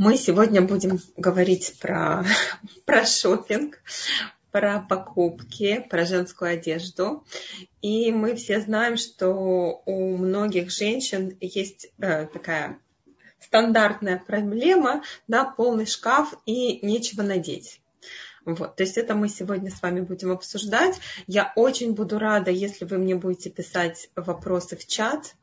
[0.00, 2.24] Мы сегодня будем говорить про,
[2.86, 3.82] про шопинг,
[4.50, 7.22] про покупки, про женскую одежду.
[7.82, 12.78] И мы все знаем, что у многих женщин есть э, такая
[13.40, 17.82] стандартная проблема, да, полный шкаф и нечего надеть.
[18.46, 20.98] Вот, то есть это мы сегодня с вами будем обсуждать.
[21.26, 25.34] Я очень буду рада, если вы мне будете писать вопросы в чат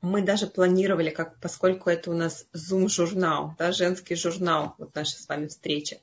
[0.00, 5.28] мы даже планировали, как, поскольку это у нас Zoom-журнал, да, женский журнал, вот наша с
[5.28, 5.98] вами встреча,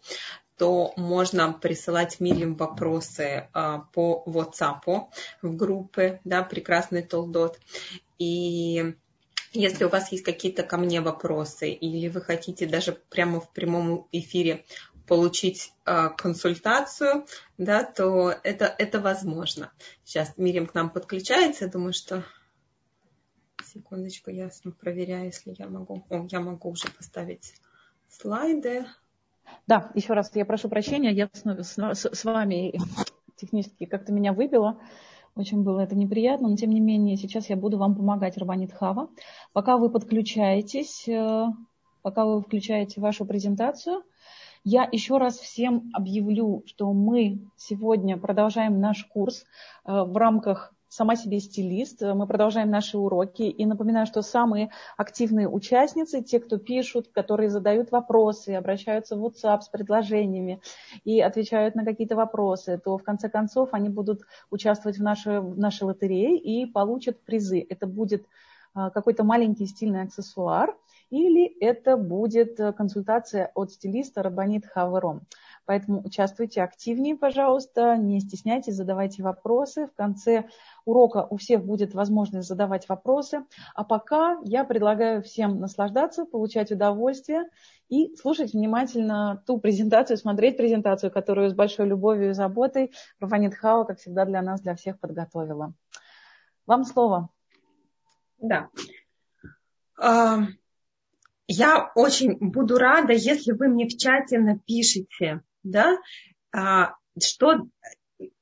[0.58, 5.08] то можно присылать Мирим вопросы а, по WhatsApp
[5.42, 7.60] в группы, да, прекрасный Толдот.
[8.18, 8.96] И
[9.52, 14.08] если у вас есть какие-то ко мне вопросы, или вы хотите даже прямо в прямом
[14.12, 14.66] эфире
[15.08, 17.26] получить э, консультацию,
[17.58, 19.72] да, то это, это возможно.
[20.04, 22.24] Сейчас Мирим к нам подключается, я думаю, что
[23.76, 26.06] Секундочку, я проверяю, если я могу.
[26.10, 27.56] О, я могу уже поставить
[28.08, 28.86] слайды.
[29.68, 32.80] Да, еще раз я прошу прощения, я с, с, с вами
[33.36, 34.80] технически как-то меня выбило.
[35.36, 39.10] Очень было это неприятно, но тем не менее сейчас я буду вам помогать, Рабанит Хава.
[39.52, 41.48] Пока вы подключаетесь, э,
[42.02, 44.04] пока вы включаете вашу презентацию,
[44.64, 49.44] я еще раз всем объявлю, что мы сегодня продолжаем наш курс
[49.84, 52.02] э, в рамках сама себе стилист.
[52.02, 53.44] Мы продолжаем наши уроки.
[53.44, 59.62] И напоминаю, что самые активные участницы, те, кто пишут, которые задают вопросы, обращаются в WhatsApp
[59.62, 60.62] с предложениями
[61.04, 65.58] и отвечают на какие-то вопросы, то в конце концов они будут участвовать в нашей, в
[65.58, 67.66] нашей лотерее и получат призы.
[67.70, 68.26] Это будет
[68.74, 70.76] а, какой-то маленький стильный аксессуар,
[71.10, 75.22] или это будет консультация от стилиста Рабанит Хавером.
[75.66, 79.88] Поэтому участвуйте активнее, пожалуйста, не стесняйтесь, задавайте вопросы.
[79.88, 80.48] В конце
[80.86, 83.46] урока у всех будет возможность задавать вопросы.
[83.74, 87.50] А пока я предлагаю всем наслаждаться, получать удовольствие
[87.90, 93.86] и слушать внимательно ту презентацию, смотреть презентацию, которую с большой любовью и заботой Рафанит Хава,
[93.86, 95.74] как всегда, для нас, для всех подготовила.
[96.68, 97.30] Вам слово.
[98.38, 98.70] Да.
[100.00, 100.40] А,
[101.48, 105.98] я очень буду рада, если вы мне в чате напишите, да,
[106.56, 107.68] а, что,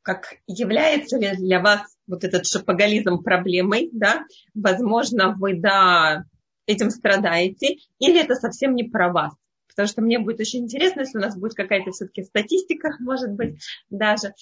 [0.01, 6.25] как является ли для вас вот этот шапоголизм проблемой, да, возможно, вы, да,
[6.65, 9.33] этим страдаете, или это совсем не про вас.
[9.67, 13.59] Потому что мне будет очень интересно, если у нас будет какая-то все-таки статистика, может быть,
[13.89, 14.33] даже.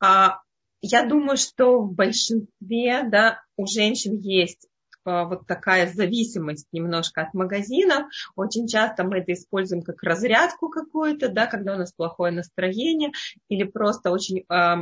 [0.00, 0.38] А,
[0.80, 4.68] я думаю, что в большинстве да, у женщин есть
[5.04, 8.06] вот такая зависимость немножко от магазинов.
[8.36, 13.12] Очень часто мы это используем как разрядку какую-то, да, когда у нас плохое настроение,
[13.48, 14.76] или просто очень э,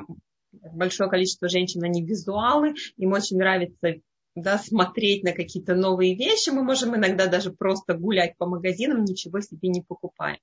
[0.72, 4.00] большое количество женщин, они визуалы, им очень нравится
[4.34, 6.50] да, смотреть на какие-то новые вещи.
[6.50, 10.38] Мы можем иногда даже просто гулять по магазинам, ничего себе не покупая.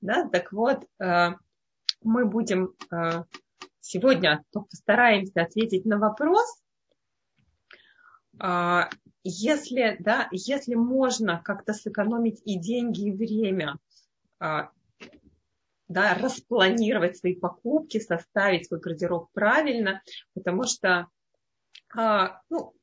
[0.00, 0.28] Да?
[0.28, 1.30] Так вот, э,
[2.02, 3.24] мы будем э,
[3.80, 6.63] сегодня постараемся ответить на вопрос,
[9.24, 13.78] если, да, если можно как-то сэкономить и деньги, и время,
[14.38, 14.70] а,
[15.88, 20.02] да, распланировать свои покупки, составить свой гардероб правильно,
[20.34, 21.08] потому что,
[21.94, 22.74] а, ну,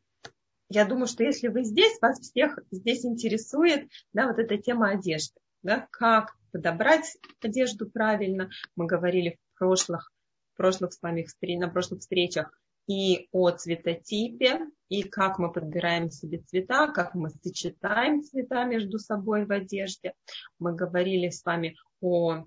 [0.70, 5.40] я думаю, что если вы здесь, вас всех здесь интересует, да, вот эта тема одежды,
[5.64, 8.50] да, как подобрать одежду правильно.
[8.76, 10.12] Мы говорили в прошлых,
[10.54, 12.58] в прошлых с вами, на прошлых встречах
[12.92, 19.46] и о цветотипе, и как мы подбираем себе цвета, как мы сочетаем цвета между собой
[19.46, 20.14] в одежде.
[20.60, 22.44] Мы говорили с вами о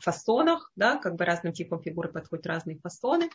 [0.00, 3.30] фасонах, да, как бы разным типам фигуры подходят разные фасоны.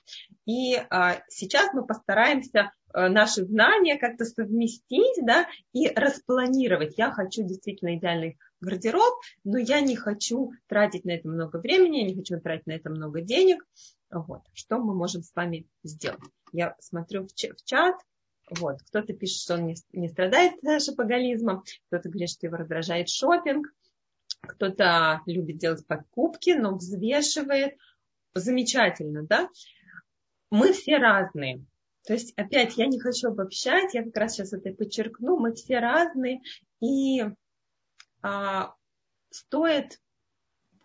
[0.45, 6.97] И а, сейчас мы постараемся а, наши знания как-то совместить, да, и распланировать.
[6.97, 12.07] Я хочу действительно идеальный гардероб, но я не хочу тратить на это много времени, я
[12.07, 13.65] не хочу тратить на это много денег.
[14.11, 14.41] Вот.
[14.53, 16.21] Что мы можем с вами сделать?
[16.51, 17.95] Я смотрю в чат,
[18.49, 18.81] вот.
[18.87, 20.53] Кто-то пишет, что он не, не страдает
[20.83, 23.67] шопоголизмом, кто-то говорит, что его раздражает шопинг,
[24.41, 27.77] кто-то любит делать покупки, но взвешивает.
[28.33, 29.49] Замечательно, да?
[30.51, 31.65] Мы все разные.
[32.05, 35.79] То есть, опять, я не хочу обобщать, я как раз сейчас это подчеркну, мы все
[35.79, 36.41] разные,
[36.79, 37.23] и
[38.21, 38.73] а,
[39.29, 39.99] стоит,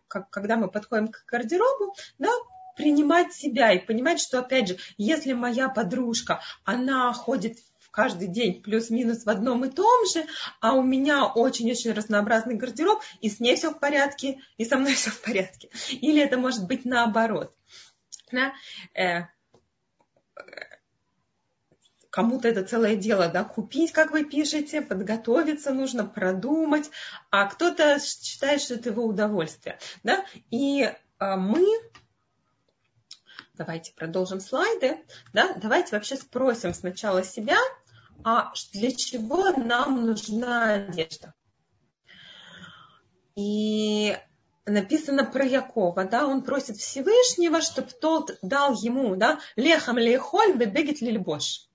[0.09, 2.31] как, когда мы подходим к гардеробу, да,
[2.77, 7.59] принимать себя и понимать, что, опять же, если моя подружка, она ходит
[7.94, 10.26] каждый день плюс-минус в одном и том же,
[10.61, 14.94] а у меня очень-очень разнообразный гардероб, и с ней все в порядке, и со мной
[14.94, 15.70] все в порядке.
[15.91, 17.55] Или это может быть наоборот.
[18.32, 18.52] Да?
[18.94, 19.29] Э,
[22.11, 26.91] кому-то это целое дело, да, купить, как вы пишете, подготовиться нужно, продумать,
[27.31, 31.64] а кто-то считает, что это его удовольствие, да, и а, мы
[33.56, 34.99] Давайте продолжим слайды.
[35.32, 35.55] Да?
[35.55, 37.56] Давайте вообще спросим сначала себя,
[38.23, 41.35] а для чего нам нужна одежда?
[43.37, 44.17] И
[44.67, 51.01] написано про Якова, да, он просит Всевышнего, чтобы тот дал ему, да, лехам лехоль бебегет
[51.01, 51.69] лильбош.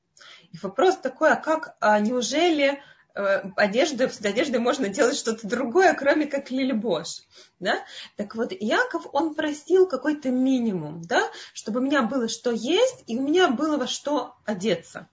[0.51, 2.81] И вопрос такой, а как, а неужели
[3.13, 7.21] э, одежды, с одеждой можно делать что-то другое, кроме как лильбош,
[7.59, 7.83] да?
[8.15, 13.17] Так вот, Яков, он просил какой-то минимум, да, чтобы у меня было что есть, и
[13.17, 15.07] у меня было во что одеться.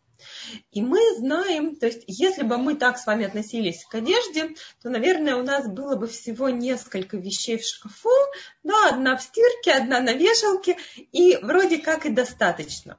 [0.71, 4.91] И мы знаем, то есть если бы мы так с вами относились к одежде, то,
[4.91, 8.11] наверное, у нас было бы всего несколько вещей в шкафу,
[8.63, 10.77] да, одна в стирке, одна на вешалке,
[11.13, 12.99] и вроде как и достаточно.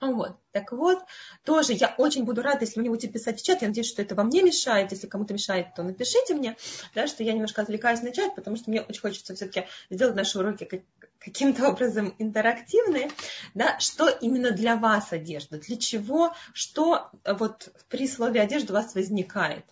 [0.00, 0.36] Вот.
[0.52, 1.04] Так вот,
[1.44, 3.60] тоже я очень буду рада, если вы мне будете писать в чат.
[3.60, 4.92] Я надеюсь, что это вам не мешает.
[4.92, 6.56] Если кому-то мешает, то напишите мне,
[6.94, 10.38] да, что я немножко отвлекаюсь на чат, потому что мне очень хочется все-таки сделать наши
[10.38, 10.84] уроки
[11.18, 13.10] каким-то образом интерактивные.
[13.54, 15.58] Да, что именно для вас одежда?
[15.58, 16.34] Для чего?
[16.54, 19.64] Что вот при слове одежда у вас возникает?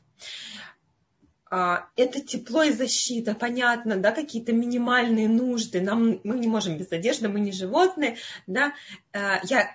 [1.51, 5.81] А, это тепло и защита, понятно, да, какие-то минимальные нужды.
[5.81, 8.75] Нам, мы не можем без одежды, мы не животные, да.
[9.13, 9.75] А, я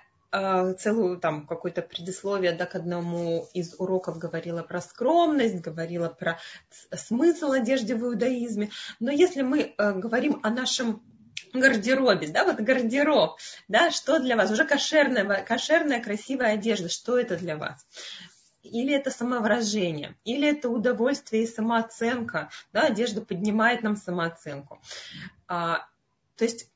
[0.78, 6.38] целую там какое-то предисловие да, к одному из уроков говорила про скромность, говорила про
[6.92, 8.70] смысл одежды в иудаизме.
[8.98, 11.02] Но если мы э, говорим о нашем
[11.52, 13.38] гардеробе, да, вот гардероб,
[13.68, 14.50] да, что для вас?
[14.50, 17.86] Уже кошерная, кошерная красивая одежда, что это для вас?
[18.62, 24.80] Или это самовыражение, или это удовольствие и самооценка, да, одежда поднимает нам самооценку.
[25.46, 25.86] А,
[26.36, 26.70] то есть,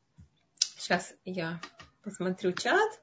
[0.60, 1.60] сейчас я
[2.04, 3.00] посмотрю чат.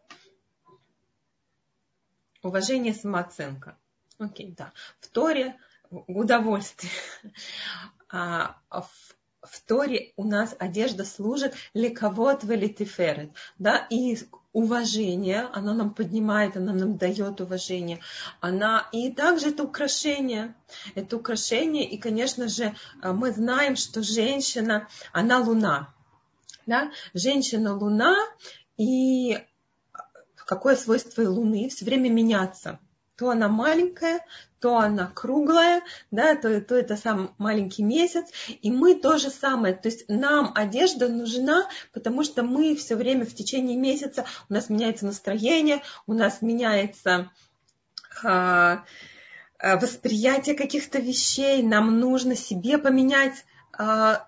[2.45, 3.75] Уважение, самооценка.
[4.19, 4.71] Окей, да.
[4.99, 5.55] В Торе
[5.89, 6.91] удовольствие.
[8.07, 13.31] А в, в Торе у нас одежда служит лековод велитиферет.
[13.57, 14.15] Да, и
[14.53, 17.99] уважение, она нам поднимает, она нам дает уважение.
[18.41, 20.53] Она, и также это украшение.
[20.93, 25.93] Это украшение, и, конечно же, мы знаем, что женщина, она луна.
[26.67, 26.91] Да?
[27.15, 28.15] Женщина луна,
[28.77, 29.43] и
[30.45, 32.79] какое свойство Луны все время меняться.
[33.17, 34.25] То она маленькая,
[34.59, 38.25] то она круглая, да, то, то это сам маленький месяц.
[38.61, 39.73] И мы то же самое.
[39.73, 44.69] То есть нам одежда нужна, потому что мы все время в течение месяца, у нас
[44.69, 47.31] меняется настроение, у нас меняется
[48.23, 48.83] а
[49.61, 53.45] восприятие каких-то вещей, нам нужно себе поменять
[53.77, 54.27] а,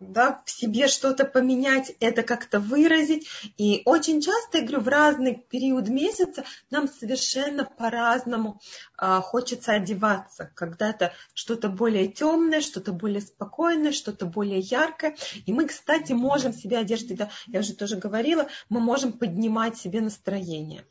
[0.00, 3.28] да, в себе что-то поменять, это как-то выразить.
[3.56, 8.60] И очень часто, я говорю, в разный период месяца нам совершенно по-разному
[8.96, 10.50] а, хочется одеваться.
[10.54, 15.16] Когда-то что-то более темное, что-то более спокойное, что-то более яркое.
[15.46, 20.00] И мы, кстати, можем себе одеждой, да, я уже тоже говорила, мы можем поднимать себе
[20.00, 20.84] настроение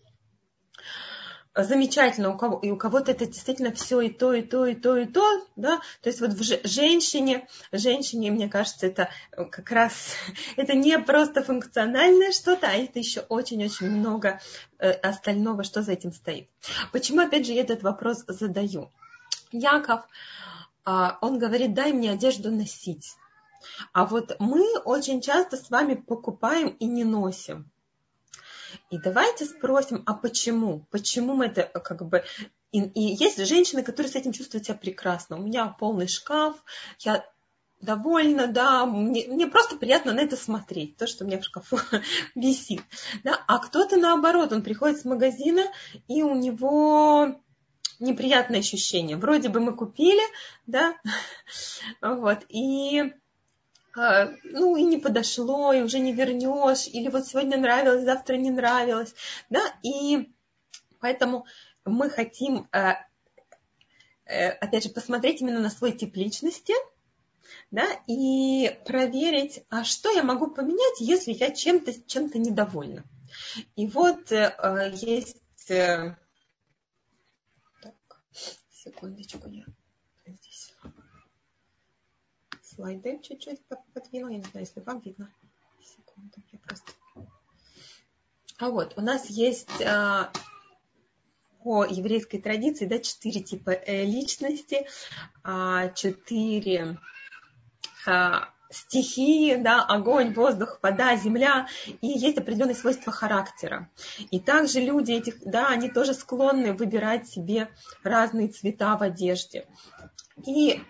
[1.63, 4.95] замечательно, у кого, и у кого-то это действительно все и то, и то, и то,
[4.97, 9.93] и то, да, то есть вот в женщине, женщине, мне кажется, это как раз,
[10.55, 14.39] это не просто функциональное что-то, а это еще очень-очень много
[14.79, 16.49] э, остального, что за этим стоит.
[16.91, 18.91] Почему, опять же, я этот вопрос задаю?
[19.51, 20.01] Яков,
[20.85, 23.15] а, он говорит, дай мне одежду носить.
[23.93, 27.69] А вот мы очень часто с вами покупаем и не носим.
[28.89, 30.85] И давайте спросим, а почему?
[30.91, 32.23] Почему мы это как бы...
[32.71, 35.37] И, и есть женщины, которые с этим чувствуют себя прекрасно.
[35.37, 36.63] У меня полный шкаф,
[36.99, 37.25] я
[37.81, 41.79] довольна, да, мне, мне просто приятно на это смотреть, то, что у меня в шкафу
[42.35, 42.81] висит.
[43.23, 43.43] Да?
[43.47, 45.63] А кто-то наоборот, он приходит с магазина,
[46.07, 47.39] и у него
[47.99, 49.17] неприятное ощущение.
[49.17, 50.21] Вроде бы мы купили,
[50.65, 50.95] да,
[52.01, 53.13] вот, и
[54.43, 59.15] ну и не подошло, и уже не вернешь, или вот сегодня нравилось, завтра не нравилось,
[59.49, 60.31] да, и
[60.99, 61.45] поэтому
[61.83, 62.93] мы хотим, э,
[64.25, 66.73] э, опять же, посмотреть именно на свой тип личности,
[67.71, 73.03] да, и проверить, а что я могу поменять, если я чем-то чем недовольна.
[73.75, 75.41] И вот э, есть...
[75.67, 76.05] Так,
[78.71, 79.65] секундочку, я
[82.77, 83.59] слайды чуть-чуть
[83.93, 84.31] подвинула.
[84.31, 85.29] Я не знаю, если вам видно.
[85.83, 86.91] Секунду, я просто...
[88.59, 90.31] А вот, у нас есть а,
[91.63, 94.87] по еврейской традиции да, четыре типа э, личности,
[95.43, 96.97] а, четыре
[98.07, 103.89] а, стихии, да, огонь, воздух, вода, земля, и есть определенные свойства характера.
[104.31, 107.69] И также люди этих, да, они тоже склонны выбирать себе
[108.03, 109.67] разные цвета в одежде.
[110.45, 110.81] И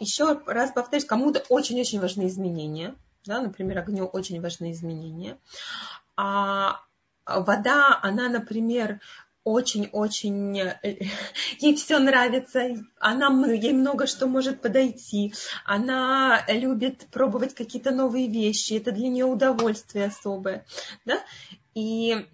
[0.00, 5.38] еще раз повторюсь, кому-то очень-очень важны изменения, да, например, огню очень важны изменения.
[6.16, 6.80] А
[7.26, 9.00] вода, она, например,
[9.44, 10.56] очень-очень,
[11.58, 18.74] ей все нравится, она, ей много что может подойти, она любит пробовать какие-то новые вещи,
[18.74, 20.66] это для нее удовольствие особое,
[21.04, 21.18] да,
[21.74, 22.26] и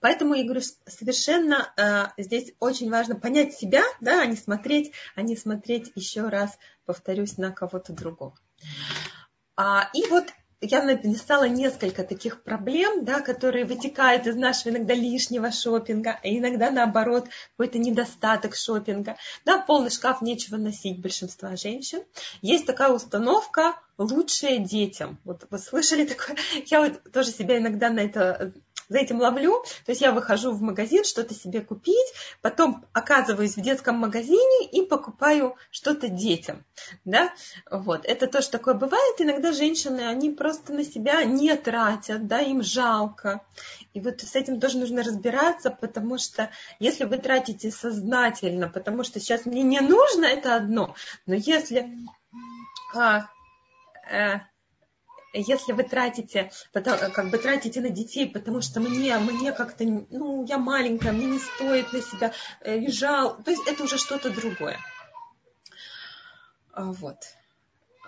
[0.00, 5.22] Поэтому я говорю, совершенно э, здесь очень важно понять себя, да, а не смотреть, а
[5.22, 8.34] не смотреть еще раз, повторюсь, на кого-то другого.
[9.56, 10.26] А, и вот
[10.62, 16.70] я написала несколько таких проблем, да, которые вытекают из нашего иногда лишнего шопинга, а иногда
[16.70, 19.16] наоборот какой-то недостаток шопинга.
[19.46, 22.02] Да, полный шкаф нечего носить большинства женщин.
[22.42, 25.18] Есть такая установка лучшее детям.
[25.24, 26.36] Вот вы слышали такое?
[26.66, 28.52] Я вот тоже себя иногда на это
[28.90, 29.62] за этим ловлю.
[29.86, 34.82] То есть я выхожу в магазин что-то себе купить, потом оказываюсь в детском магазине и
[34.82, 36.66] покупаю что-то детям.
[37.06, 37.32] Да?
[37.70, 38.04] Вот.
[38.04, 39.14] Это тоже такое бывает.
[39.18, 43.40] Иногда женщины, они просто на себя не тратят, да, им жалко.
[43.94, 49.20] И вот с этим тоже нужно разбираться, потому что если вы тратите сознательно, потому что
[49.20, 50.94] сейчас мне не нужно, это одно.
[51.26, 51.96] Но если
[52.94, 53.28] а,
[54.10, 54.40] э,
[55.32, 60.58] если вы тратите, как бы тратите на детей, потому что мне, мне как-то, ну, я
[60.58, 64.78] маленькая, мне не стоит на себя э, то есть это уже что-то другое.
[66.72, 67.18] А, вот.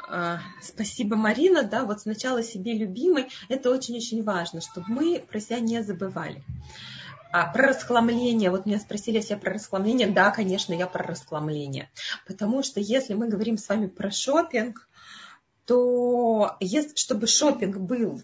[0.08, 5.60] А, спасибо, Марина, да, вот сначала себе любимый, это очень-очень важно, чтобы мы про себя
[5.60, 6.42] не забывали.
[7.32, 11.90] А про расхламление, вот меня спросили, если я про расхламление, да, конечно, я про расхламление.
[12.26, 14.86] Потому что если мы говорим с вами про шопинг,
[15.66, 18.22] то если, чтобы шопинг был,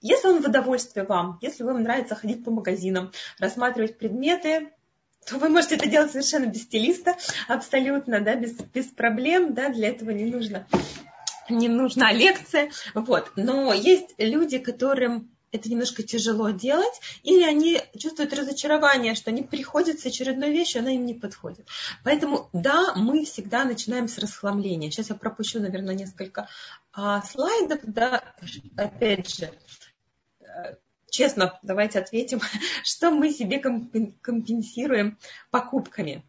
[0.00, 4.72] если он в удовольствие вам, если вам нравится ходить по магазинам, рассматривать предметы,
[5.26, 9.88] то вы можете это делать совершенно без стилиста, абсолютно, да, без, без проблем, да, для
[9.88, 10.66] этого не нужно
[11.48, 13.32] не нужна лекция, вот.
[13.36, 20.00] Но есть люди, которым это немножко тяжело делать, или они чувствуют разочарование, что они приходят
[20.00, 21.68] с очередной вещью, она им не подходит.
[22.02, 24.90] Поэтому, да, мы всегда начинаем с расхламления.
[24.90, 26.48] Сейчас я пропущу, наверное, несколько
[26.92, 28.34] а, слайдов, да,
[28.76, 29.52] опять же,
[30.40, 30.76] э,
[31.10, 32.40] честно, давайте ответим,
[32.82, 35.18] что мы себе компенсируем
[35.50, 36.24] покупками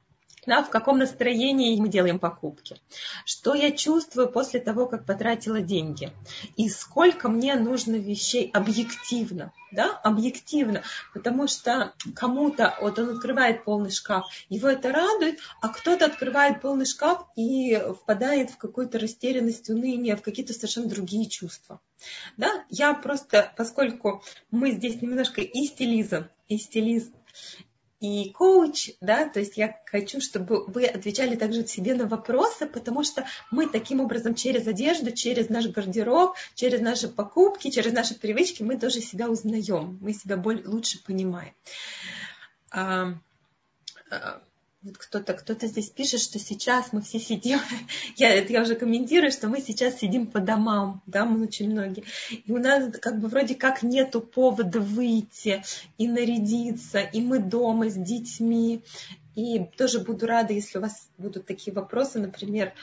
[0.46, 2.78] да, в каком настроении мы делаем покупки,
[3.26, 6.12] что я чувствую после того, как потратила деньги,
[6.56, 10.84] и сколько мне нужно вещей объективно, да, объективно,
[11.14, 16.86] потому что кому-то, вот он открывает полный шкаф, его это радует, а кто-то открывает полный
[16.86, 21.80] шкаф и впадает в какую-то растерянность, уныние, в какие-то совершенно другие чувства.
[22.38, 27.14] Да, я просто, поскольку мы здесь немножко и стилизм, и стилист,
[28.04, 33.02] и коуч, да, то есть я хочу, чтобы вы отвечали также себе на вопросы, потому
[33.06, 38.62] что мы таким образом через одежду, через наш гардероб, через наши покупки, через наши привычки
[38.62, 41.54] мы тоже себя узнаем, мы себя более, лучше понимаем.
[44.84, 47.60] А, а, вот кто-то кто здесь пишет, что сейчас мы все сидим,
[48.18, 52.04] я, это я уже комментирую, что мы сейчас сидим по домам, да, мы очень многие.
[52.30, 55.64] И у нас как бы вроде как нету повода выйти
[55.98, 58.84] и нарядиться, и мы дома с детьми.
[59.36, 62.74] И тоже буду рада, если у вас будут такие вопросы, например,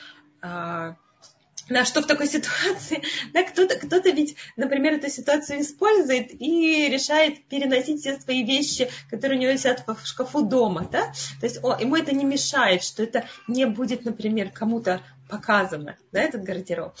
[1.69, 3.01] а, да, что в такой ситуации?
[3.33, 9.39] Да, кто-то, кто-то ведь, например, эту ситуацию использует и решает переносить все свои вещи, которые
[9.39, 10.87] у него висят в шкафу дома.
[10.91, 11.11] Да?
[11.39, 16.21] То есть о, ему это не мешает, что это не будет, например, кому-то показано, да,
[16.21, 16.93] этот гардероб.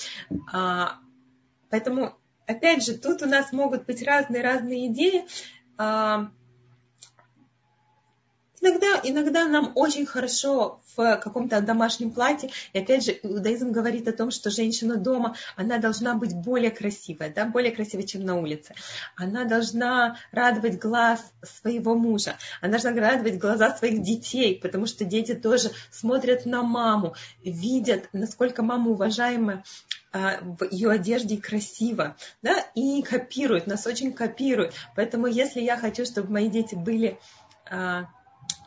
[0.51, 0.99] А,
[1.69, 5.25] поэтому, опять же, тут у нас могут быть разные-разные идеи.
[5.77, 6.31] А,
[8.61, 12.51] Иногда, иногда нам очень хорошо в каком-то домашнем платье.
[12.73, 17.33] И опять же, иудаизм говорит о том, что женщина дома, она должна быть более красивая,
[17.33, 18.75] да, более красивой, чем на улице.
[19.15, 22.37] Она должна радовать глаз своего мужа.
[22.61, 28.61] Она должна радовать глаза своих детей, потому что дети тоже смотрят на маму, видят, насколько
[28.61, 29.63] мама уважаемая
[30.11, 34.73] а, в ее одежде красиво, да, и копируют, нас очень копируют.
[34.95, 37.17] Поэтому если я хочу, чтобы мои дети были
[37.69, 38.07] а,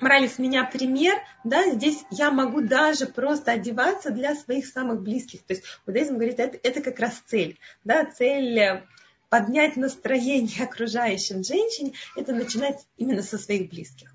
[0.05, 5.43] брали с меня пример, да, здесь я могу даже просто одеваться для своих самых близких.
[5.43, 8.83] То есть буддизм говорит, это, это как раз цель, да, цель э,
[9.29, 14.13] поднять настроение окружающим женщине, это начинать именно со своих близких.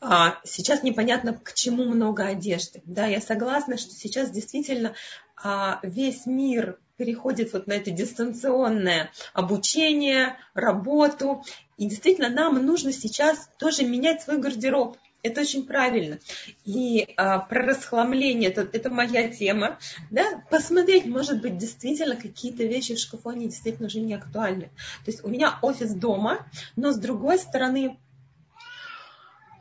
[0.00, 2.80] а, сейчас непонятно, к чему много одежды.
[2.86, 4.94] Да, я согласна, что сейчас действительно
[5.36, 11.44] а, весь мир переходит вот на это дистанционное обучение, работу.
[11.76, 14.96] И действительно, нам нужно сейчас тоже менять свой гардероб.
[15.22, 16.18] Это очень правильно.
[16.64, 19.78] И а, про расхламление, это, это моя тема.
[20.10, 20.44] Да?
[20.50, 24.70] Посмотреть, может быть, действительно какие-то вещи в шкафу, они действительно уже не актуальны.
[25.04, 27.98] То есть у меня офис дома, но с другой стороны,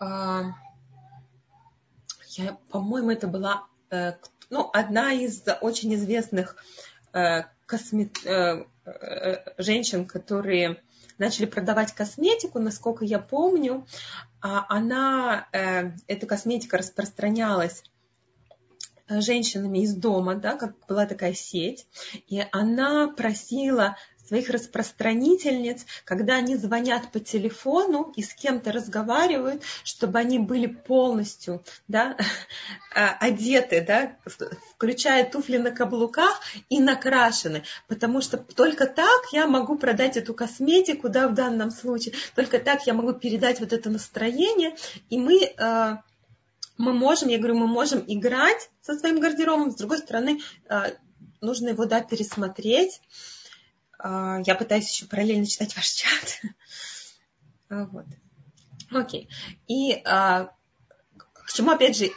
[0.02, 0.52] а,
[2.32, 4.14] я, по-моему, это была э,
[4.50, 6.58] ну, одна из очень известных
[7.14, 8.10] э, косме...
[8.26, 8.66] Э,
[9.58, 10.82] женщин, которые
[11.18, 13.86] начали продавать косметику, насколько я помню,
[14.42, 15.48] а она,
[16.08, 17.84] эта косметика распространялась
[19.10, 21.88] женщинами из дома, да, как была такая сеть,
[22.28, 30.20] и она просила своих распространительниц, когда они звонят по телефону и с кем-то разговаривают, чтобы
[30.20, 32.18] они были полностью да,
[32.94, 34.18] одеты, да,
[34.72, 41.10] включая туфли на каблуках и накрашены, потому что только так я могу продать эту косметику,
[41.10, 44.76] да, в данном случае, только так я могу передать вот это настроение,
[45.10, 45.98] и мы э,
[46.78, 50.40] мы можем, я говорю, мы можем играть со своим гардеробом, с другой стороны,
[50.70, 50.94] э,
[51.42, 53.43] нужно его, да, пересмотреть, а,
[54.04, 56.42] я пытаюсь еще параллельно читать ваш чат.
[57.70, 58.06] А, вот.
[58.92, 59.30] Окей.
[59.68, 60.52] И а,
[61.34, 62.12] к чему, опять же,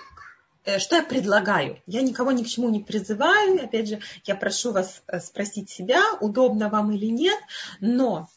[0.64, 1.82] э, что я предлагаю?
[1.86, 3.64] Я никого ни к чему не призываю.
[3.64, 7.38] Опять же, я прошу вас э, спросить себя, удобно вам или нет.
[7.80, 8.28] Но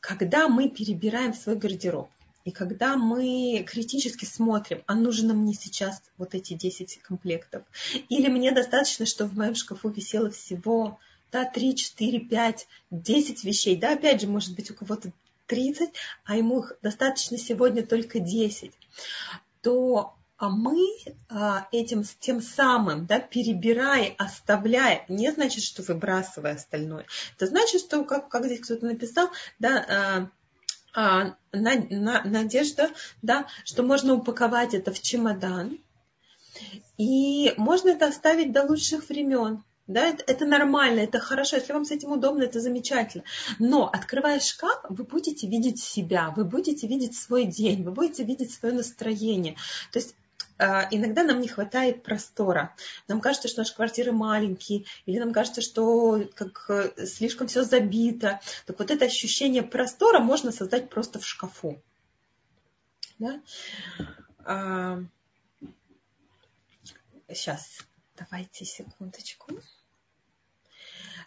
[0.00, 2.08] когда мы перебираем свой гардероб,
[2.44, 7.64] и когда мы критически смотрим, а нужно мне сейчас вот эти 10 комплектов,
[8.08, 10.98] или мне достаточно, что в моем шкафу висело всего
[11.36, 15.12] да, 3, 4, 5, 10 вещей, да, опять же, может быть, у кого-то
[15.48, 15.90] 30,
[16.24, 18.72] а ему их достаточно сегодня только 10,
[19.60, 20.78] то а мы
[21.28, 27.04] а, этим тем самым, да, перебирая, оставляя, не значит, что выбрасывая остальное.
[27.36, 29.28] Это значит, что, как, как здесь кто-то написал,
[29.58, 30.30] да,
[30.94, 32.90] а, на, на, надежда,
[33.20, 35.78] да, что можно упаковать это в чемодан,
[36.96, 39.62] и можно это оставить до лучших времен.
[39.86, 41.56] Да, это, это нормально, это хорошо.
[41.56, 43.22] Если вам с этим удобно, это замечательно.
[43.60, 48.52] Но открывая шкаф, вы будете видеть себя, вы будете видеть свой день, вы будете видеть
[48.52, 49.56] свое настроение.
[49.92, 50.16] То есть
[50.58, 52.74] э, иногда нам не хватает простора.
[53.06, 58.40] Нам кажется, что наши квартиры маленькие, или нам кажется, что как э, слишком все забито.
[58.66, 61.80] Так вот это ощущение простора можно создать просто в шкафу.
[63.20, 63.40] Да?
[64.44, 64.98] А...
[67.28, 67.80] Сейчас,
[68.16, 69.52] давайте секундочку.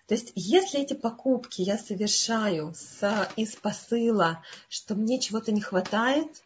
[0.08, 6.44] То есть, если эти покупки я совершаю с, из посыла, что мне чего-то не хватает,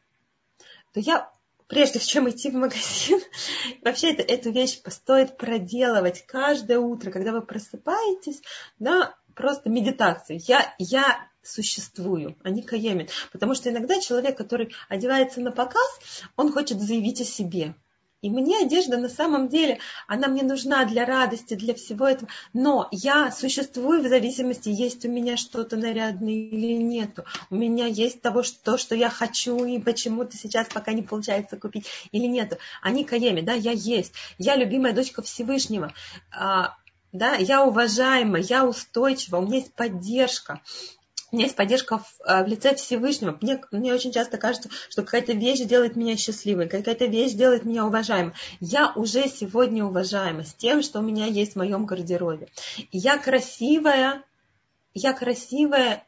[0.92, 1.32] то я
[1.68, 3.22] прежде чем идти в магазин,
[3.82, 8.42] вообще это, эту вещь стоит проделывать каждое утро, когда вы просыпаетесь,
[8.80, 10.40] да, просто медитацию.
[10.46, 13.12] Я, я существую, а не каемит.
[13.32, 16.00] Потому что иногда человек, который одевается на показ,
[16.36, 17.76] он хочет заявить о себе.
[18.24, 22.30] И мне одежда на самом деле, она мне нужна для радости, для всего этого.
[22.54, 27.26] Но я существую в зависимости, есть у меня что-то нарядное или нету.
[27.50, 31.88] У меня есть того, что, что я хочу, и почему-то сейчас пока не получается купить
[32.14, 32.58] или нету.
[32.82, 34.14] Они каеми, да, я есть.
[34.38, 35.94] Я любимая дочка Всевышнего.
[36.32, 36.78] А,
[37.12, 40.62] да, я уважаема, я устойчива, у меня есть поддержка
[41.34, 43.36] у меня есть поддержка в, э, в лице Всевышнего.
[43.42, 47.88] Мне, мне очень часто кажется, что какая-то вещь делает меня счастливой, какая-то вещь делает меня
[47.88, 48.34] уважаемой.
[48.60, 52.50] Я уже сегодня уважаема с тем, что у меня есть в моем гардеробе.
[52.92, 54.24] Я красивая,
[54.94, 56.06] я красивая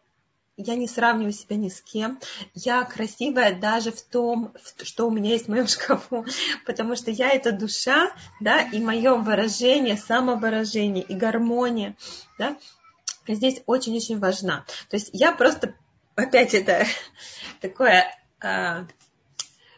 [0.58, 2.18] я не сравниваю себя ни с кем.
[2.54, 6.26] Я красивая даже в том, что у меня есть в моем шкафу,
[6.66, 11.96] потому что я это душа, да, и мое выражение, самовыражение и гармония,
[12.38, 12.56] да,
[13.34, 14.66] здесь очень-очень важна.
[14.90, 15.76] То есть я просто,
[16.16, 16.86] опять это
[17.62, 18.06] такое,
[18.40, 18.86] а,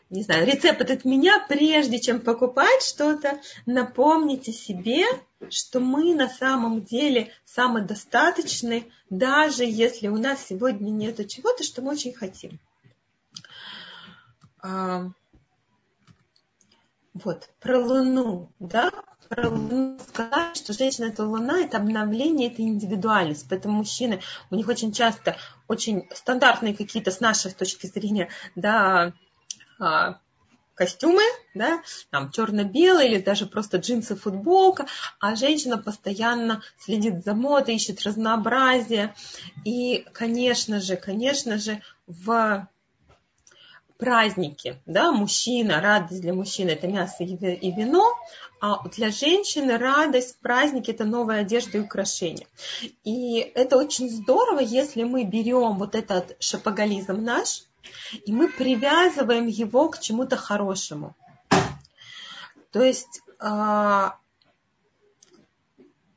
[0.09, 5.05] не знаю, рецепт от меня, прежде чем покупать что-то, напомните себе,
[5.49, 11.91] что мы на самом деле самодостаточны, даже если у нас сегодня нет чего-то, что мы
[11.91, 12.59] очень хотим.
[14.61, 15.09] А,
[17.13, 18.91] вот, про Луну, да,
[19.29, 23.47] про Луну сказать, что женщина это Луна, это обновление, это индивидуальность.
[23.49, 25.37] Поэтому мужчины, у них очень часто
[25.67, 29.13] очень стандартные какие-то с нашей точки зрения, да,
[29.79, 30.19] а,
[30.75, 31.23] костюмы,
[31.55, 34.85] да, там черно-белый или даже просто джинсы, футболка,
[35.19, 39.15] а женщина постоянно следит за модой, ищет разнообразие.
[39.65, 42.67] И, конечно же, конечно же, в
[43.97, 48.13] праздники, да, мужчина, радость для мужчины это мясо и вино,
[48.59, 52.47] а для женщины радость, праздники это новая одежда и украшения.
[53.03, 57.63] И это очень здорово, если мы берем вот этот шапоголизм наш,
[58.25, 61.15] и мы привязываем его к чему-то хорошему.
[62.71, 64.17] То есть а,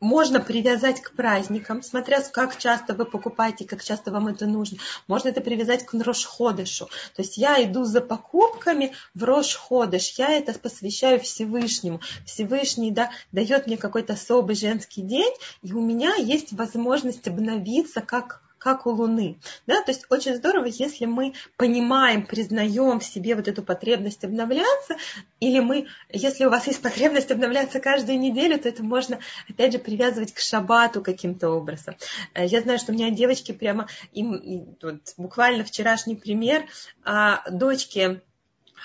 [0.00, 4.78] можно привязать к праздникам, смотря как часто вы покупаете, как часто вам это нужно.
[5.06, 6.86] Можно это привязать к Рошходышу.
[6.86, 12.00] То есть я иду за покупками в Рошходыш, я это посвящаю Всевышнему.
[12.24, 15.32] Всевышний да, дает мне какой-то особый женский день,
[15.62, 19.40] и у меня есть возможность обновиться как как у Луны.
[19.66, 19.82] Да?
[19.82, 24.96] То есть очень здорово, если мы понимаем, признаем в себе вот эту потребность обновляться,
[25.40, 29.18] или мы, если у вас есть потребность обновляться каждую неделю, то это можно,
[29.48, 31.96] опять же, привязывать к шабату каким-то образом.
[32.34, 36.66] Э, я знаю, что у меня девочки прямо, им вот, буквально вчерашний пример,
[37.02, 38.20] а, дочке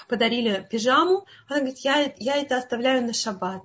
[0.08, 3.64] подарили пижаму, она говорит, я, я это оставляю на шаббат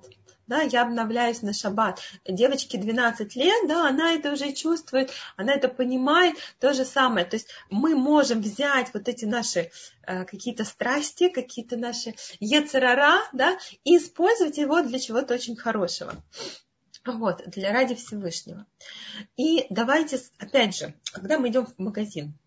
[0.51, 2.01] да, я обновляюсь на шаббат.
[2.27, 7.25] Девочке 12 лет, да, она это уже чувствует, она это понимает, то же самое.
[7.25, 9.71] То есть мы можем взять вот эти наши
[10.05, 16.13] э, какие-то страсти, какие-то наши ецерара, да, и использовать его для чего-то очень хорошего.
[17.05, 18.65] Вот, для ради Всевышнего.
[19.37, 22.37] И давайте, опять же, когда мы идем в магазин,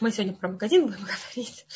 [0.00, 1.66] мы сегодня про магазин будем говорить,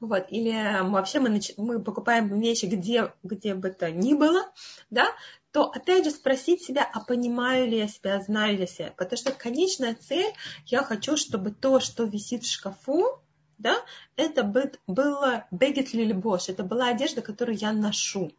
[0.00, 1.52] вот, или вообще мы, нач...
[1.56, 4.50] мы покупаем вещи, где, где бы то ни было,
[4.90, 5.08] да,
[5.52, 8.94] то опять же спросить себя, а понимаю ли я себя, знаю ли я себя.
[8.96, 10.32] Потому что конечная цель,
[10.66, 13.20] я хочу, чтобы то, что висит в шкафу,
[13.58, 13.76] да,
[14.16, 14.42] это
[14.86, 18.32] было бегет ли любовь, это была одежда, которую я ношу.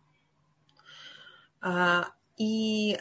[1.61, 2.07] А,
[2.37, 2.97] и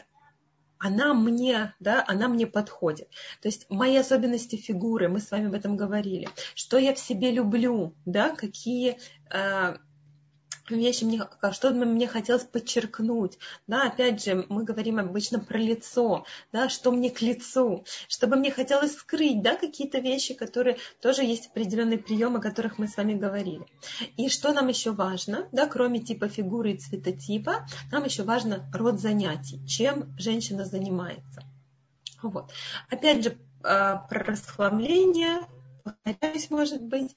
[0.81, 3.07] она мне, да, она мне подходит.
[3.41, 6.27] То есть мои особенности фигуры, мы с вами об этом говорили.
[6.55, 8.97] Что я в себе люблю, да, какие
[9.29, 9.77] э,
[10.69, 11.21] вещи мне,
[11.51, 13.37] что мне хотелось подчеркнуть.
[13.67, 18.51] Да, опять же, мы говорим обычно про лицо, да, что мне к лицу, чтобы мне
[18.51, 23.13] хотелось скрыть, да, какие-то вещи, которые тоже есть определенные приемы, о которых мы с вами
[23.13, 23.65] говорили.
[24.17, 28.99] И что нам еще важно, да, кроме типа фигуры и цветотипа, нам еще важно род
[28.99, 31.43] занятий, чем женщина занимается.
[32.21, 32.51] Вот.
[32.89, 35.41] Опять же, а, про расхламление,
[35.81, 37.15] повторяюсь, может быть,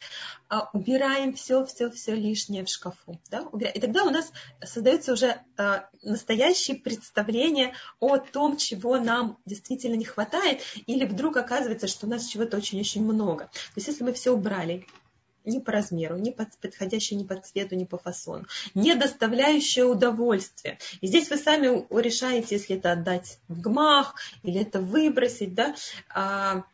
[0.48, 3.20] а, убираем все, все, все лишнее в шкафу.
[3.30, 3.48] Да?
[3.74, 10.04] И тогда у нас создается уже а, настоящее представление о том, чего нам действительно не
[10.04, 13.44] хватает, или вдруг оказывается, что у нас чего-то очень-очень много.
[13.44, 14.86] То есть если мы все убрали,
[15.44, 20.78] ни по размеру, ни под, подходящее ни по цвету, ни по фасону, не доставляющее удовольствие.
[21.00, 25.74] И здесь вы сами решаете, если это отдать в гмах или это выбросить, да,
[26.08, 26.64] а,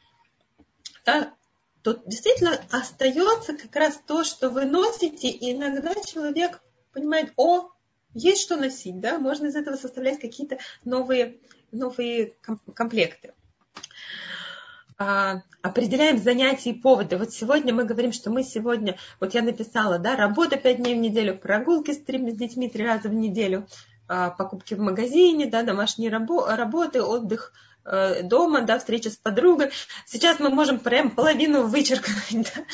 [1.04, 1.34] да
[1.82, 6.60] то действительно остается как раз то, что вы носите, и иногда человек
[6.92, 7.70] понимает, о,
[8.12, 11.38] есть что носить, да, можно из этого составлять какие-то новые,
[11.72, 12.34] новые
[12.74, 13.32] комплекты.
[14.98, 17.16] А, определяем занятия и поводы.
[17.16, 20.98] Вот сегодня мы говорим, что мы сегодня, вот я написала, да, работа пять дней в
[20.98, 23.66] неделю, прогулки с, с детьми три раза в неделю,
[24.08, 29.70] а, покупки в магазине, да, домашние рабо- работы, отдых– дома, да, встреча с подругой.
[30.06, 32.20] Сейчас мы можем прям половину вычеркнуть.
[32.30, 32.64] Да?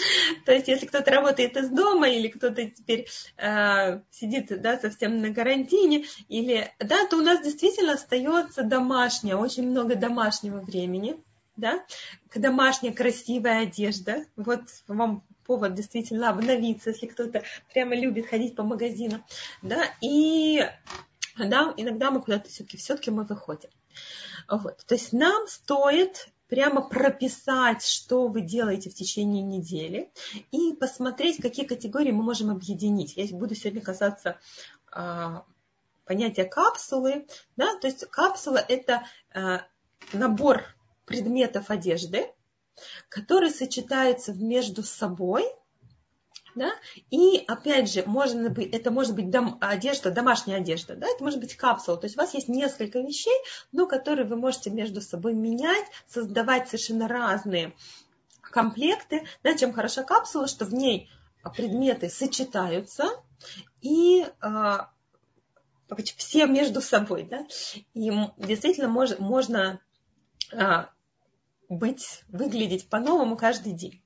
[0.44, 5.34] То есть, если кто-то работает из дома, или кто-то теперь э, сидит да, совсем на
[5.34, 11.16] карантине, или, да, то у нас действительно остается домашнее, очень много домашнего времени.
[11.56, 11.82] Да?
[12.34, 14.24] Домашняя красивая одежда.
[14.36, 17.42] Вот вам повод действительно обновиться, если кто-то
[17.72, 19.24] прямо любит ходить по магазинам.
[19.62, 19.84] Да?
[20.02, 20.60] И
[21.38, 23.70] да, иногда мы куда-то все-таки все-таки мы выходим.
[24.48, 24.84] Вот.
[24.86, 30.12] То есть нам стоит прямо прописать, что вы делаете в течение недели,
[30.52, 33.16] и посмотреть, какие категории мы можем объединить.
[33.16, 34.38] Я буду сегодня касаться
[34.92, 35.44] а,
[36.04, 37.26] понятия капсулы.
[37.56, 37.76] Да?
[37.78, 39.62] То есть капсула– это а,
[40.12, 40.64] набор
[41.04, 42.32] предметов одежды,
[43.08, 45.44] которые сочетаются между собой–
[46.56, 46.72] да,
[47.10, 51.38] и опять же, можно быть, это может быть дом, одежда, домашняя одежда, да, это может
[51.38, 53.36] быть капсула, то есть у вас есть несколько вещей,
[53.70, 57.74] но которые вы можете между собой менять, создавать совершенно разные
[58.40, 61.08] комплекты, да, чем хороша капсула, что в ней
[61.54, 63.04] предметы сочетаются
[63.80, 64.90] и а,
[66.16, 67.46] все между собой, да,
[67.94, 69.80] и действительно мож, можно
[70.52, 70.90] а,
[71.68, 74.02] быть, выглядеть по-новому каждый день.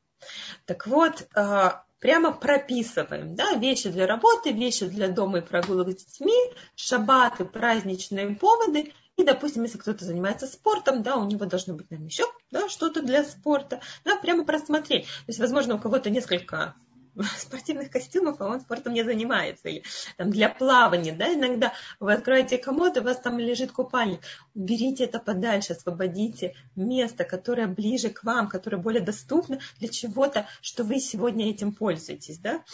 [0.67, 6.05] Так вот, а, прямо прописываем, да, вещи для работы, вещи для дома и прогулок с
[6.05, 6.35] детьми,
[6.75, 12.09] шабаты, праздничные поводы, и, допустим, если кто-то занимается спортом, да, у него должно быть, наверное,
[12.09, 15.05] еще да, что-то для спорта, да, прямо просмотреть.
[15.05, 16.75] То есть, возможно, у кого-то несколько
[17.39, 19.69] спортивных костюмов, а он спортом не занимается.
[19.69, 19.83] Или
[20.17, 24.21] там для плавания, да, иногда вы откроете комод, и у вас там лежит купальник.
[24.55, 30.85] Уберите это подальше, освободите место, которое ближе к вам, которое более доступно для чего-то, что
[30.85, 32.65] вы сегодня этим пользуетесь, да.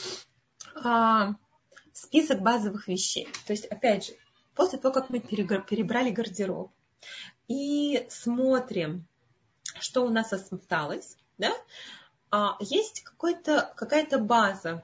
[0.83, 1.35] А,
[1.93, 3.29] список базовых вещей.
[3.47, 4.13] То есть, опять же,
[4.55, 6.73] после того, как мы перебрали гардероб
[7.49, 9.07] и смотрим,
[9.81, 11.53] что у нас осталось, да,
[12.61, 14.83] есть какая-то база.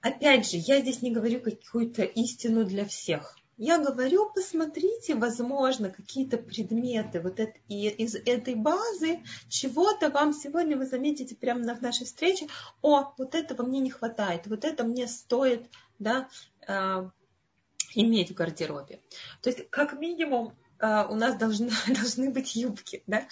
[0.00, 3.36] Опять же, я здесь не говорю какую-то истину для всех.
[3.60, 10.86] Я говорю, посмотрите, возможно, какие-то предметы вот это, из этой базы чего-то вам сегодня вы
[10.86, 12.46] заметите прямо на нашей встрече,
[12.82, 15.66] о, вот этого мне не хватает, вот это мне стоит
[15.98, 16.28] да,
[16.68, 17.10] э,
[17.94, 19.00] иметь в гардеробе.
[19.42, 23.26] То есть, как минимум, у нас должны, должны быть юбки, да?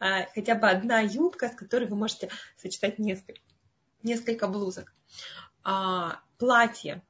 [0.00, 3.40] Э, хотя бы одна юбка, с которой вы можете сочетать несколько,
[4.02, 4.92] несколько блузок.
[5.62, 7.02] А, платье.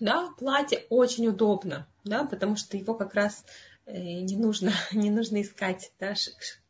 [0.00, 3.44] Да, платье очень удобно, да, потому что его как раз
[3.86, 6.14] не нужно, не нужно искать, да,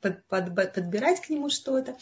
[0.01, 1.97] под, под, подбирать к нему что-то.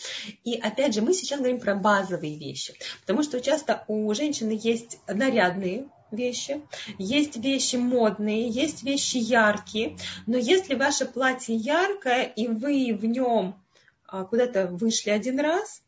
[0.45, 4.99] И опять же, мы сейчас говорим про базовые вещи, потому что часто у женщины есть
[5.07, 6.63] нарядные вещи,
[6.99, 9.97] есть вещи модные, есть вещи яркие,
[10.27, 13.61] но если ваше платье яркое, и вы в нем
[14.07, 15.83] а, куда-то вышли один раз,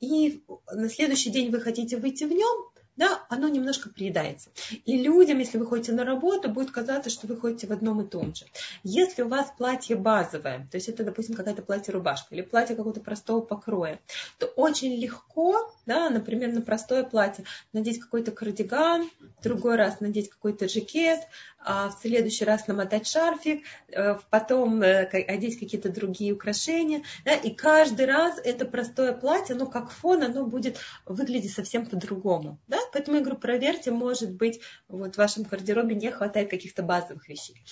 [0.00, 4.50] и на следующий день вы хотите выйти в нем, да, оно немножко приедается.
[4.84, 8.08] И людям, если вы ходите на работу, будет казаться, что вы ходите в одном и
[8.08, 8.46] том же.
[8.82, 13.40] Если у вас платье базовое, то есть это, допустим, какая-то платье-рубашка или платье какого-то простого
[13.40, 14.00] покроя,
[14.38, 20.30] то очень легко, да, например, на простое платье надеть какой-то кардиган, в другой раз надеть
[20.30, 21.20] какой-то жакет,
[21.64, 27.50] а в следующий раз намотать шарфик, э, потом э, одеть какие-то другие украшения, да, и
[27.50, 33.18] каждый раз это простое платье, ну, как фон, оно будет выглядеть совсем по-другому, да, поэтому
[33.18, 37.62] я говорю, проверьте, может быть, вот в вашем гардеробе не хватает каких-то базовых вещей.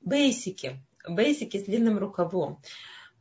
[0.00, 2.60] Бейсики, бейсики с длинным рукавом.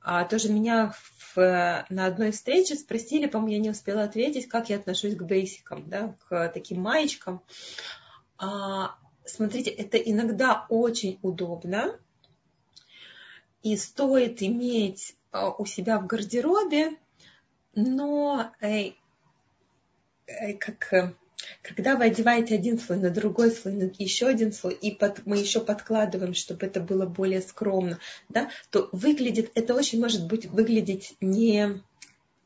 [0.02, 0.94] А, тоже меня
[1.36, 5.90] в, на одной встрече спросили, по-моему, я не успела ответить, как я отношусь к бейсикам,
[5.90, 7.42] да, к таким маечкам.
[8.38, 12.00] А, смотрите, это иногда очень удобно,
[13.62, 16.98] и стоит иметь а, у себя в гардеробе,
[17.76, 18.92] но э,
[20.28, 21.16] э, как
[21.62, 25.38] когда вы одеваете один слой на другой слой, на еще один слой, и под, мы
[25.38, 31.16] еще подкладываем, чтобы это было более скромно, да, то выглядит, это очень может быть выглядеть
[31.22, 31.82] не,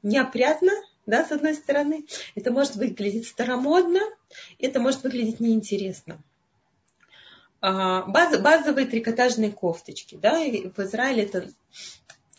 [0.03, 0.71] неопрятно,
[1.05, 2.05] да, с одной стороны,
[2.35, 4.01] это может выглядеть старомодно,
[4.59, 6.21] это может выглядеть неинтересно.
[7.59, 11.49] А, баз, базовые трикотажные кофточки, да, в Израиле это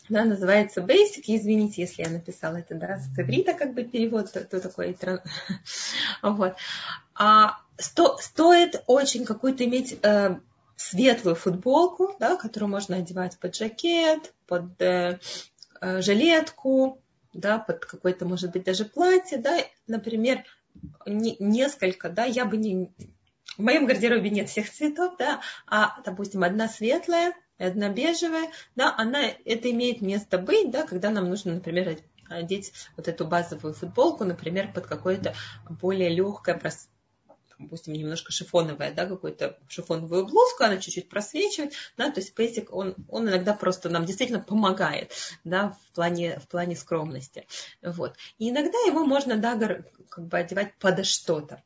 [0.09, 1.23] да, называется Basic.
[1.27, 4.97] Извините, если я написала это да, с иврита, как бы перевод, то, то такой.
[6.21, 6.55] вот.
[7.15, 10.37] а, сто, стоит очень какую-то иметь э,
[10.75, 15.19] светлую футболку, да, которую можно одевать под жакет, под э,
[15.81, 17.01] э, жилетку,
[17.33, 20.43] да, под какое-то, может быть, даже платье, да, например,
[21.05, 22.91] не, несколько, да, я бы не...
[23.57, 29.23] В моем гардеробе нет всех цветов, да, а, допустим, одна светлая, одна бежевая, да, она,
[29.45, 31.97] это имеет место быть, да, когда нам нужно, например,
[32.29, 35.33] одеть вот эту базовую футболку, например, под какое-то
[35.69, 36.59] более легкое,
[37.59, 42.95] допустим, немножко шифоновая, да, какую-то шифоновую блузку, она чуть-чуть просвечивает, да, то есть пейсик, он,
[43.09, 45.11] он иногда просто нам действительно помогает,
[45.43, 47.47] да, в плане, в плане скромности,
[47.81, 48.15] вот.
[48.37, 49.55] И иногда его можно, да,
[50.09, 51.61] как бы одевать под что-то.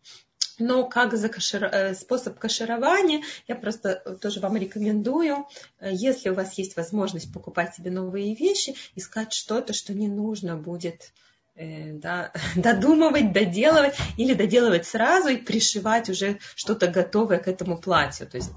[0.59, 1.29] Но как за.
[1.29, 5.47] Э, способ каширования, я просто тоже вам рекомендую,
[5.79, 10.55] э, если у вас есть возможность покупать себе новые вещи, искать что-то, что не нужно
[10.55, 11.13] будет
[11.55, 18.27] э, да, додумывать, доделывать или доделывать сразу и пришивать уже что-то готовое к этому платью.
[18.27, 18.51] То есть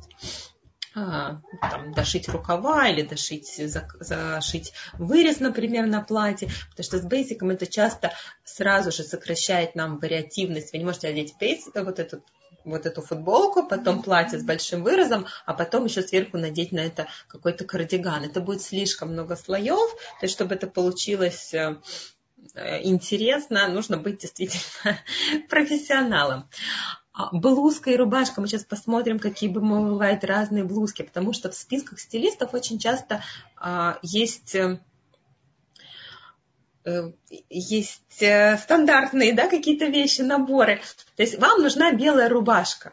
[0.97, 3.61] там, дошить рукава или дошить,
[4.01, 9.99] зашить вырез, например, на платье, потому что с бейсиком это часто сразу же сокращает нам
[9.99, 10.73] вариативность.
[10.73, 12.23] Вы не можете одеть бейс, вот эту
[12.65, 17.07] вот эту футболку, потом платье с большим вырезом, а потом еще сверху надеть на это
[17.29, 18.25] какой-то кардиган.
[18.25, 21.77] Это будет слишком много слоев, то есть чтобы это получилось э,
[22.83, 24.99] интересно, нужно быть действительно
[25.49, 26.49] профессионалом.
[27.17, 28.43] А, блузка и рубашка.
[28.43, 33.23] Мы сейчас посмотрим, какие бывают разные блузки, потому что в списках стилистов очень часто
[33.57, 34.79] а, есть э,
[36.85, 37.13] э,
[37.49, 40.83] есть э, стандартные да, какие-то вещи, наборы.
[41.17, 42.93] То есть вам нужна белая рубашка.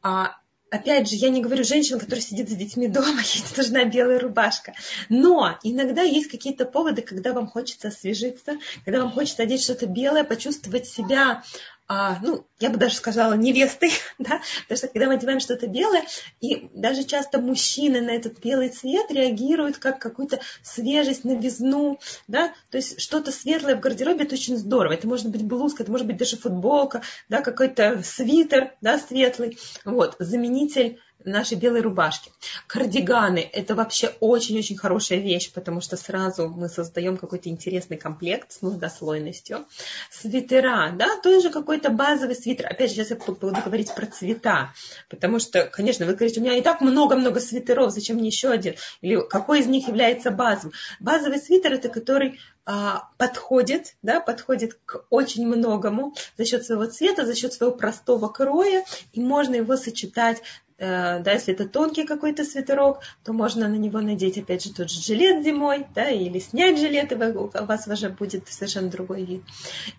[0.00, 0.36] А
[0.70, 4.72] опять же, я не говорю женщина, которая сидит с детьми дома, ей нужна белая рубашка.
[5.10, 8.54] Но иногда есть какие-то поводы, когда вам хочется освежиться,
[8.86, 11.42] когда вам хочется одеть что-то белое, почувствовать себя
[11.88, 16.04] а, ну, я бы даже сказала, невестой, да, потому что когда мы одеваем что-то белое,
[16.40, 22.76] и даже часто мужчины на этот белый цвет реагируют как какую-то свежесть, новизну, да, то
[22.76, 26.18] есть что-то светлое в гардеробе, это очень здорово, это может быть блузка, это может быть
[26.18, 32.30] даже футболка, да, какой-то свитер, да, светлый, вот, заменитель нашей белой рубашки.
[32.66, 38.62] Кардиганы– это вообще очень-очень хорошая вещь, потому что сразу мы создаем какой-то интересный комплект с
[38.62, 39.66] многослойностью.
[40.10, 42.66] Свитера, да, тоже какой-то базовый свитер.
[42.66, 44.72] Опять же, сейчас я буду говорить про цвета,
[45.08, 48.74] потому что, конечно, вы говорите, у меня и так много-много свитеров, зачем мне еще один?
[49.00, 50.72] Или какой из них является базовым?
[51.00, 52.38] Базовый свитер– это который
[53.16, 58.84] подходит, да, подходит к очень многому за счет своего цвета, за счет своего простого кроя,
[59.12, 60.42] и можно его сочетать
[60.78, 64.88] Э, да, если это тонкий какой-то свитерок, то можно на него надеть, опять же, тот
[64.88, 69.42] же жилет зимой, да, или снять жилет, и у вас уже будет совершенно другой вид.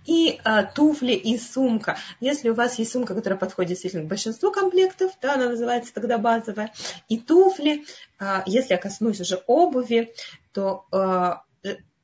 [0.05, 1.97] И а, туфли и сумка.
[2.21, 6.17] Если у вас есть сумка, которая подходит действительно к большинству комплектов, да, она называется тогда
[6.17, 6.73] базовая,
[7.09, 7.83] и туфли,
[8.17, 10.13] а, если я коснусь уже обуви,
[10.53, 11.43] то а,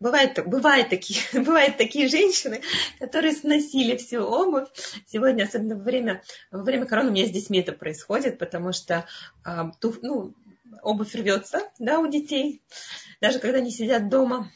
[0.05, 2.61] Бывают, бывают, такие, бывают такие женщины,
[2.99, 4.67] которые сносили всю обувь.
[5.07, 9.07] Сегодня, особенно во время, во время короны, у меня с детьми это происходит, потому что
[9.43, 10.35] а, туф, ну,
[10.83, 12.61] обувь рвется да, у детей,
[13.19, 14.51] даже когда они сидят дома.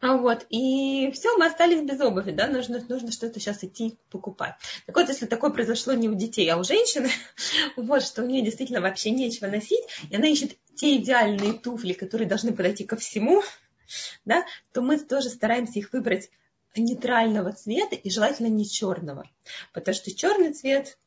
[0.00, 4.56] А вот, и все, мы остались без обуви, да, нужно, нужно что-то сейчас идти покупать.
[4.86, 7.08] Так вот, если такое произошло не у детей, а у женщины,
[7.76, 12.26] вот, что у нее действительно вообще нечего носить, и она ищет те идеальные туфли, которые
[12.26, 13.44] должны подойти ко всему,
[14.24, 16.30] да, то мы тоже стараемся их выбрать
[16.76, 19.28] нейтрального цвета и желательно не черного.
[19.72, 20.98] Потому что черный цвет,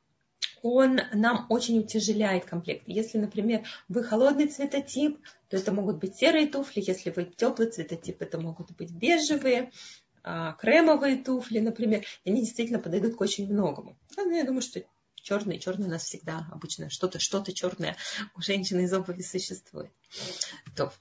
[0.61, 2.83] он нам очень утяжеляет комплект.
[2.87, 6.83] Если, например, вы холодный цветотип, то это могут быть серые туфли.
[6.85, 9.71] Если вы теплый цветотип, это могут быть бежевые,
[10.23, 12.03] а, кремовые туфли, например.
[12.23, 13.97] И они действительно подойдут к очень многому.
[14.17, 14.83] Ну, я думаю, что
[15.15, 17.95] черный, черный у нас всегда обычно что-то, что-то черное
[18.35, 19.91] у женщины из обуви существует.
[20.75, 20.91] То.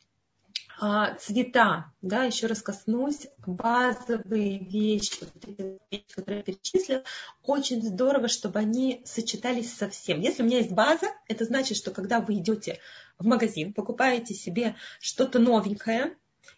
[0.80, 7.04] А, цвета, да, еще раз коснусь, базовые вещи, которые я перечислила,
[7.42, 10.20] очень здорово, чтобы они сочетались со всем.
[10.20, 12.80] Если у меня есть база, это значит, что когда вы идете
[13.18, 16.16] в магазин, покупаете себе что-то новенькое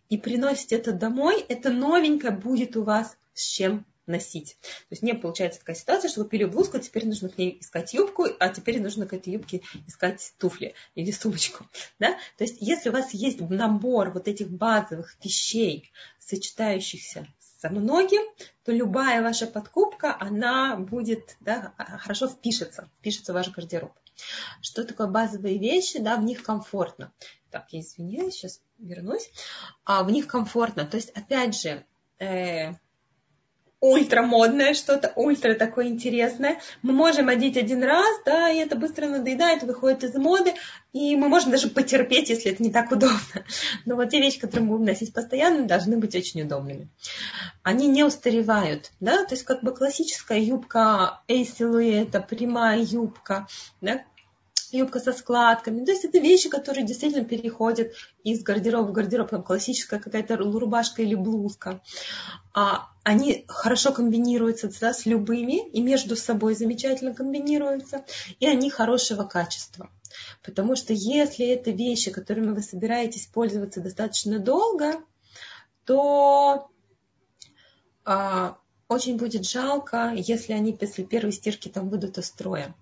[0.08, 4.56] и приносите это домой, это новенькое будет у вас с чем носить.
[4.62, 8.26] То есть не получается такая ситуация, что купили блузку, теперь нужно к ней искать юбку,
[8.38, 11.66] а теперь нужно к этой юбке искать туфли или сумочку.
[11.98, 12.12] Да?
[12.36, 18.22] То есть если у вас есть набор вот этих базовых вещей, сочетающихся со многим,
[18.64, 23.92] то любая ваша подкупка, она будет, да, хорошо впишется, впишется в ваш гардероб.
[24.60, 25.98] Что такое базовые вещи?
[25.98, 27.12] Да, в них комфортно.
[27.50, 29.30] Так, я извиняюсь, сейчас вернусь.
[29.84, 30.86] А, в них комфортно.
[30.86, 31.84] То есть, опять же,
[32.18, 32.72] э,
[33.80, 36.60] ультра модное что-то, ультра такое интересное.
[36.82, 40.54] Мы можем одеть один раз, да, и это быстро надоедает, выходит из моды,
[40.92, 43.18] и мы можем даже потерпеть, если это не так удобно.
[43.84, 46.88] Но вот те вещи, которые мы будем носить постоянно, должны быть очень удобными.
[47.62, 53.46] Они не устаревают, да, то есть как бы классическая юбка A-силуэта, прямая юбка,
[53.80, 54.02] да,
[54.72, 55.84] юбка со складками.
[55.84, 57.92] То есть это вещи, которые действительно переходят
[58.24, 61.80] из гардероба в гардероб, там классическая какая-то рубашка или блузка.
[62.54, 68.04] А они хорошо комбинируются да, с любыми и между собой замечательно комбинируются,
[68.40, 69.90] и они хорошего качества.
[70.42, 75.02] Потому что если это вещи, которыми вы собираетесь пользоваться достаточно долго,
[75.84, 76.68] то
[78.04, 82.74] а, очень будет жалко, если они после первой стирки там выйдут из строя.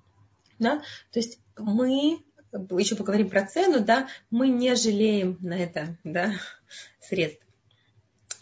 [0.58, 0.82] Да?
[1.12, 6.32] То есть мы, еще поговорим про цену, да, мы не жалеем на это да,
[7.00, 7.44] средств.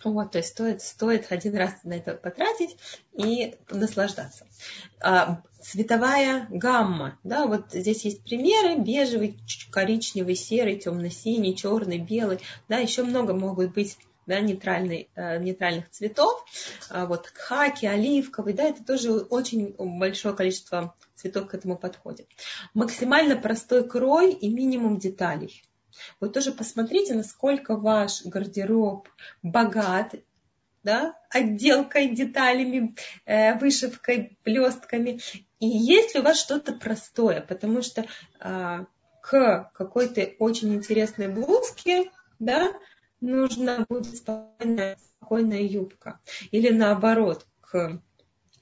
[0.05, 2.77] Вот, то есть стоит, стоит один раз на это потратить
[3.13, 4.47] и наслаждаться.
[5.01, 9.39] А, цветовая гамма, да, вот здесь есть примеры, бежевый,
[9.71, 13.97] коричневый, серый, темно-синий, черный, белый, да, еще много могут быть
[14.27, 16.45] да, нейтральный, э, нейтральных цветов.
[16.91, 22.29] А вот хаки, оливковый, да, это тоже очень большое количество цветов к этому подходит.
[22.75, 25.63] Максимально простой крой и минимум деталей.
[26.21, 29.09] Вы тоже посмотрите, насколько ваш гардероб
[29.43, 30.15] богат,
[30.83, 35.21] да, отделкой, деталями, э, вышивкой, блестками.
[35.61, 38.05] И есть ли у вас что-то простое, потому что
[38.41, 38.85] э,
[39.21, 42.11] к какой-то очень интересной блузке,
[42.41, 42.73] да,
[43.21, 46.21] нужна будет спокойная, спокойная юбка.
[46.51, 48.03] Или наоборот, к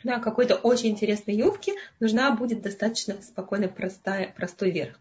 [0.02, 4.98] да, какой-то очень интересной юбки нужна будет достаточно спокойный, простая, простой верх.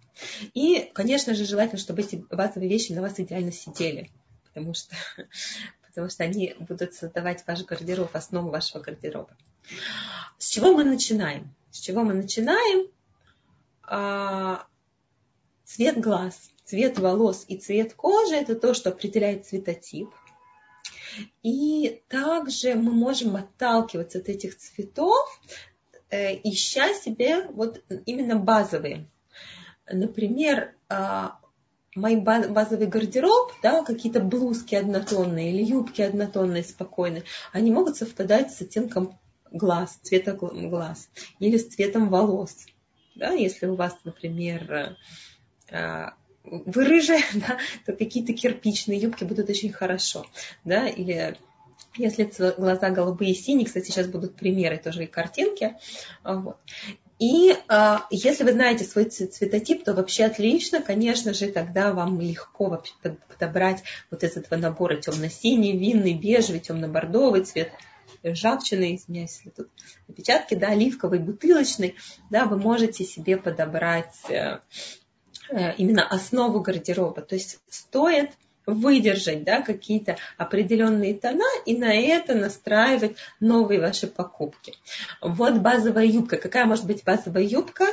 [0.54, 4.10] И, конечно же, желательно, чтобы эти базовые вещи на вас идеально сидели,
[4.46, 4.96] потому что,
[5.88, 9.36] потому что они будут создавать ваш гардероб, основу вашего гардероба.
[10.38, 11.54] С чего мы начинаем?
[11.72, 12.88] С чего мы начинаем?
[13.84, 14.66] А,
[15.64, 20.10] цвет глаз, цвет волос и цвет кожи– это то, что определяет цветотип–
[21.44, 25.28] и также мы можем отталкиваться от этих цветов,
[26.10, 29.08] э, ища себе вот именно базовые.
[29.92, 31.40] Например, а,
[31.96, 38.62] мой базовый гардероб, да, какие-то блузки однотонные или юбки однотонные спокойные, они могут совпадать с
[38.62, 39.20] оттенком
[39.52, 41.10] глаз, цвета глаз
[41.40, 42.56] или с цветом волос.
[43.16, 44.98] Да, если у вас, например,
[45.72, 46.06] э,
[46.44, 50.26] вы рыжая, да, то какие-то кирпичные юбки будут очень хорошо.
[50.64, 51.38] Да, или
[51.96, 55.76] если глаза голубые и синие, кстати, сейчас будут примеры тоже и картинки.
[56.24, 56.58] Вот.
[57.20, 62.82] И э, если вы знаете свой цветотип, то вообще отлично, конечно же, тогда вам легко
[63.28, 67.74] подобрать вот из этого набора темно-синий, винный, бежевый, темно-бордовый цвет,
[68.26, 69.70] ржавчины, извиняюсь, если тут
[70.08, 71.96] опечатки, да, оливковый, бутылочный,
[72.30, 74.60] да, вы можете себе подобрать э, Э,
[75.78, 77.22] именно основу гардероба.
[77.22, 78.32] То есть стоит
[78.66, 84.76] выдержать да, какие-то определенные тона и на это настраивать новые ваши покупки.
[85.22, 86.38] Вот базовая юбка.
[86.38, 87.86] Какая может быть базовая юбка?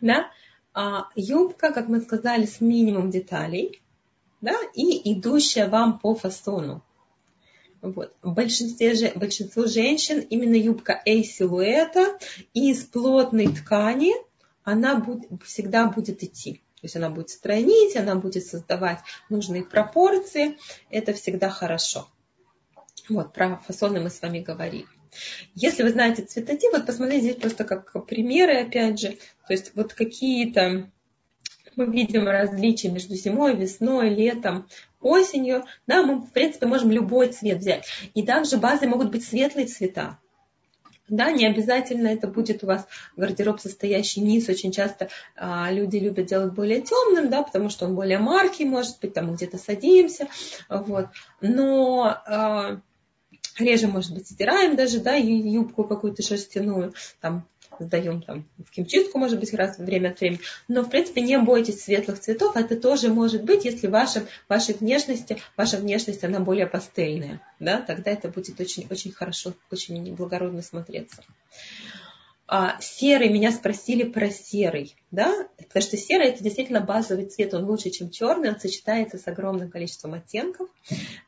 [0.00, 0.30] Да?
[0.72, 3.80] А, юбка, как мы сказали, с минимум деталей
[4.40, 6.82] да, и идущая вам по фасону.
[7.82, 8.14] Вот.
[8.22, 12.18] Большинстве же, большинству женщин именно юбка A-силуэта
[12.52, 14.12] из плотной ткани–
[14.72, 16.62] она будет, всегда будет идти.
[16.80, 20.58] То есть она будет стройнить, она будет создавать нужные пропорции.
[20.90, 22.08] Это всегда хорошо.
[23.08, 24.86] Вот, про фасоны мы с вами говорили.
[25.54, 29.18] Если вы знаете цветотип, вот посмотрите здесь просто как примеры, опять же.
[29.46, 30.90] То есть вот какие-то
[31.76, 34.68] мы видим различия между зимой, весной, летом,
[35.00, 35.64] осенью.
[35.86, 37.86] Да, мы, в принципе, можем любой цвет взять.
[38.14, 40.18] И также базой могут быть светлые цвета.
[41.10, 42.86] Да, не обязательно это будет у вас
[43.16, 44.48] гардероб, состоящий низ.
[44.48, 49.00] Очень часто а, люди любят делать более темным, да, потому что он более маркий, может
[49.00, 50.28] быть, там где-то садимся.
[50.68, 51.06] Вот.
[51.40, 52.80] Но а,
[53.58, 57.44] реже, может быть, стираем даже, да, юбку какую-то шерстяную, там
[57.84, 60.40] сдаем там в химчистку, может быть, раз время от времени.
[60.68, 62.56] Но, в принципе, не бойтесь светлых цветов.
[62.56, 67.40] Это тоже может быть, если ваша, вашей внешности, ваша внешность, она более пастельная.
[67.58, 67.80] Да?
[67.80, 71.22] Тогда это будет очень, очень хорошо, очень благородно смотреться.
[72.52, 77.64] А, серый, меня спросили про серый, да, потому что серый это действительно базовый цвет, он
[77.64, 80.68] лучше, чем черный, он сочетается с огромным количеством оттенков,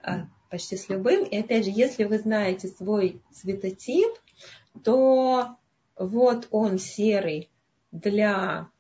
[0.03, 1.22] а, почти с любым.
[1.22, 4.11] И опять же, если вы знаете свой цветотип,
[4.82, 5.57] то
[5.97, 7.51] вот он серый
[7.90, 8.70] для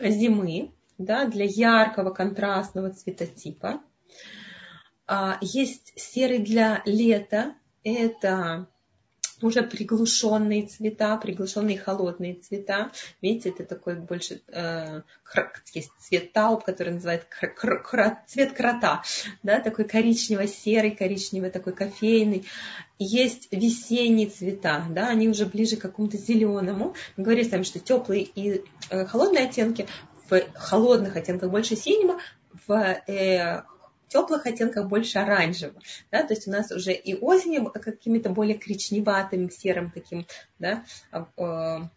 [0.00, 3.80] зимы, да, для яркого контрастного цветотипа.
[5.06, 8.68] А, есть серый для лета, это
[9.40, 12.90] уже приглушенные цвета, приглушенные холодные цвета.
[13.22, 15.02] Видите, это такой больше э,
[15.72, 19.02] есть цвет тауп, который называют кр- кр- цвет крота,
[19.42, 22.46] да, такой коричнево-серый, коричневый, такой кофейный.
[22.98, 26.94] Есть весенние цвета, да, они уже ближе к какому-то зеленому.
[27.16, 29.86] Мы говорили с вами, что теплые и э, холодные оттенки,
[30.28, 32.18] в холодных оттенках больше синего,
[32.66, 33.62] в э,
[34.08, 35.80] теплых оттенках больше оранжевого.
[36.10, 36.22] Да?
[36.22, 40.26] То есть у нас уже и осенью какими-то более коричневатым, серым таким,
[40.58, 41.88] да, а, э,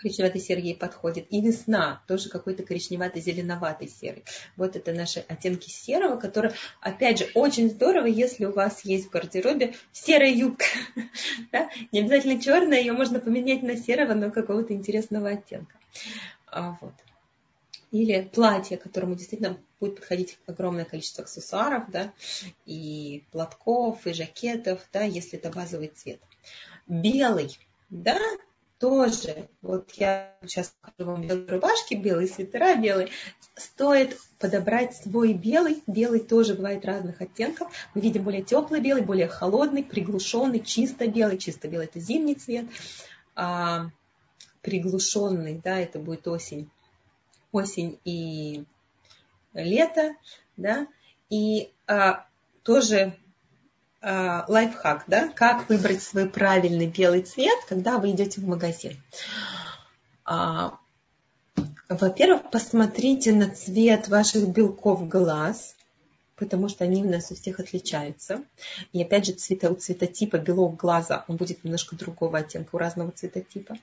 [0.00, 1.26] коричневатый серый ей подходит.
[1.30, 4.24] И весна тоже какой-то коричневатый, зеленоватый серый.
[4.56, 9.10] Вот это наши оттенки серого, которые, опять же, очень здорово, если у вас есть в
[9.10, 10.64] гардеробе серая юбка.
[11.52, 11.70] да?
[11.92, 15.76] Не обязательно черная, ее можно поменять на серого, но какого-то интересного оттенка.
[16.46, 16.94] А, вот
[17.90, 22.12] или платье, которому действительно будет подходить огромное количество аксессуаров, да,
[22.64, 26.20] и платков, и жакетов, да, если это базовый цвет.
[26.86, 28.18] Белый, да,
[28.80, 33.10] тоже, вот я сейчас покажу вам белые рубашки, белые свитера, белые,
[33.54, 35.82] стоит подобрать свой белый.
[35.86, 37.70] Белый тоже бывает разных оттенков.
[37.94, 41.36] Мы видим более теплый белый, более холодный, приглушенный, чисто белый.
[41.36, 42.66] Чисто белый это зимний цвет.
[43.36, 43.90] А,
[44.62, 46.70] приглушенный, да, это будет осень
[47.52, 48.64] осень и
[49.52, 50.14] лето,
[50.56, 50.86] да,
[51.28, 52.26] и а,
[52.62, 53.16] тоже
[54.02, 58.96] лайфхак, да, как выбрать свой правильный белый цвет, когда вы идете в магазин.
[60.24, 60.78] А,
[61.88, 65.74] во-первых, посмотрите на цвет ваших белков глаз,
[66.36, 68.42] потому что они у нас у всех отличаются.
[68.92, 73.12] И опять же, цвета, у цветотипа белок глаза, он будет немножко другого оттенка у разного
[73.12, 73.76] цветотипа.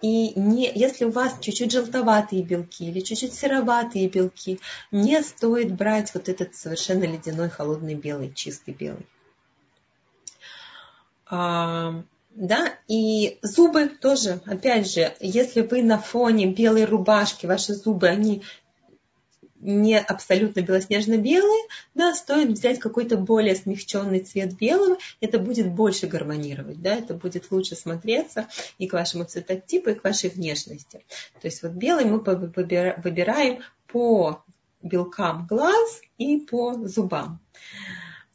[0.00, 4.58] И не, если у вас чуть-чуть желтоватые белки или чуть-чуть сероватые белки,
[4.90, 9.06] не стоит брать вот этот совершенно ледяной холодный белый, чистый белый.
[11.30, 18.42] Да, и зубы тоже, опять же, если вы на фоне белой рубашки, ваши зубы, они
[19.60, 21.62] не абсолютно белоснежно-белые,
[21.94, 27.50] да, стоит взять какой-то более смягченный цвет белого, это будет больше гармонировать, да, это будет
[27.50, 31.04] лучше смотреться и к вашему цветотипу, и к вашей внешности.
[31.40, 34.42] То есть вот белый мы выбираем по
[34.82, 37.40] белкам глаз и по зубам.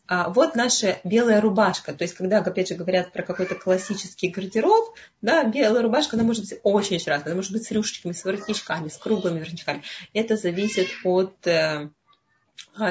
[0.08, 1.94] А вот наша белая рубашка.
[1.94, 6.44] То есть, когда, опять же, говорят про какой-то классический гардероб, да, белая рубашка, она может
[6.44, 7.28] быть очень-очень разная.
[7.28, 9.84] Она может быть с рюшечками, с воротничками, с круглыми воротничками.
[10.14, 11.90] Это зависит от э,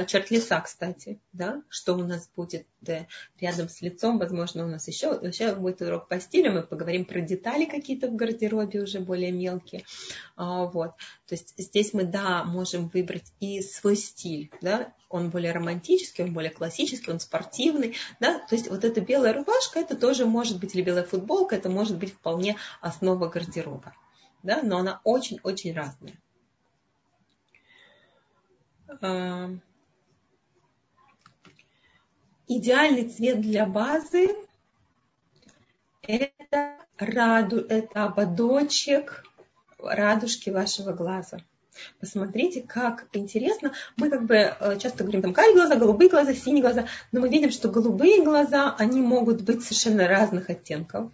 [0.07, 3.07] черт лица, кстати, да, что у нас будет да,
[3.41, 7.21] рядом с лицом, возможно, у нас еще, еще будет урок по стилю, мы поговорим про
[7.21, 9.85] детали какие-то в гардеробе уже более мелкие,
[10.37, 10.91] а, вот,
[11.27, 16.33] то есть здесь мы, да, можем выбрать и свой стиль, да, он более романтический, он
[16.33, 20.75] более классический, он спортивный, да, то есть вот эта белая рубашка, это тоже может быть,
[20.75, 23.95] или белая футболка, это может быть вполне основа гардероба,
[24.43, 26.15] да, но она очень-очень разная.
[29.01, 29.51] А,
[32.47, 34.37] идеальный цвет для базы
[36.03, 39.25] это, раду, это ободочек
[39.79, 41.39] радужки вашего глаза.
[41.99, 43.73] Посмотрите, как интересно.
[43.97, 47.29] Мы как бы э, часто говорим там карие глаза, голубые глаза, синие глаза, но мы
[47.29, 51.11] видим, что голубые глаза, они могут быть совершенно разных оттенков.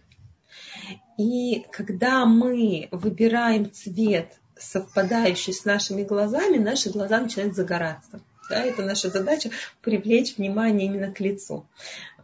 [1.16, 8.20] И когда мы выбираем цвет, совпадающий с нашими глазами, наши глаза начинают загораться.
[8.50, 9.50] Да, это наша задача
[9.80, 11.64] привлечь внимание именно к лицу.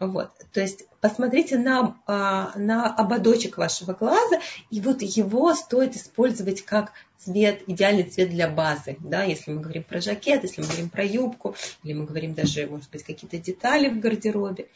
[0.01, 0.31] Вот.
[0.53, 6.93] То есть посмотрите на, а, на ободочек вашего глаза, и вот его стоит использовать как
[7.19, 8.97] цвет, идеальный цвет для базы.
[8.99, 12.67] Да, если мы говорим про жакет, если мы говорим про юбку, или мы говорим даже,
[12.67, 14.67] может быть, какие-то детали в гардеробе.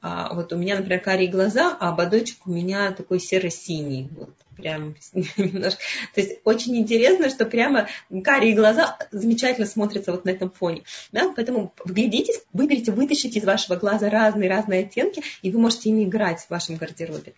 [0.00, 4.08] А, вот у меня, например, карие глаза, а ободочек у меня такой серо-синий.
[4.16, 4.94] Вот прям
[5.36, 5.80] немножко.
[6.14, 7.88] То есть очень интересно, что прямо
[8.24, 10.82] карие глаза замечательно смотрятся вот на этом фоне.
[11.12, 11.32] Да?
[11.34, 16.50] Поэтому вглядитесь, выберите, вытащите из вашего глаза разные-разные оттенки, и вы можете ими играть в
[16.50, 17.34] вашем гардеробе.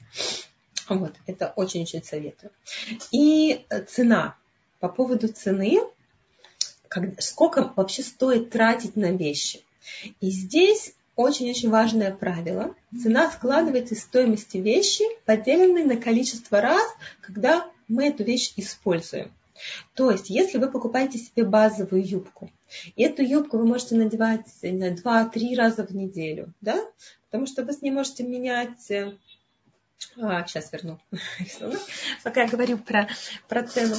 [0.88, 2.50] Вот, это очень-очень советую.
[3.10, 4.36] И цена.
[4.80, 5.80] По поводу цены,
[6.88, 9.62] как, сколько вообще стоит тратить на вещи.
[10.20, 12.74] И здесь очень-очень важное правило.
[12.96, 16.84] Цена складывается из стоимости вещи, поделенной на количество раз,
[17.20, 19.32] когда мы эту вещь используем.
[19.94, 22.50] То есть, если вы покупаете себе базовую юбку,
[22.96, 26.82] и эту юбку вы можете надевать два-три раза в неделю, да,
[27.26, 29.12] потому что вы с ней можете менять э,
[30.16, 30.98] а, сейчас верну,
[32.24, 33.08] пока я говорю про,
[33.48, 33.96] про цену.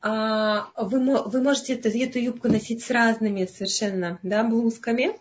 [0.00, 5.18] А, вы, вы можете эту, эту юбку носить с разными совершенно да, блузками,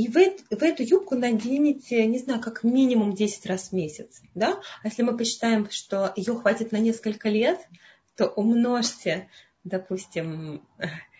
[0.00, 4.22] и вы, вы эту юбку наденете, не знаю, как минимум 10 раз в месяц.
[4.34, 4.58] Да?
[4.82, 7.58] А если мы посчитаем, что ее хватит на несколько лет,
[8.16, 9.28] то умножьте,
[9.62, 10.62] допустим,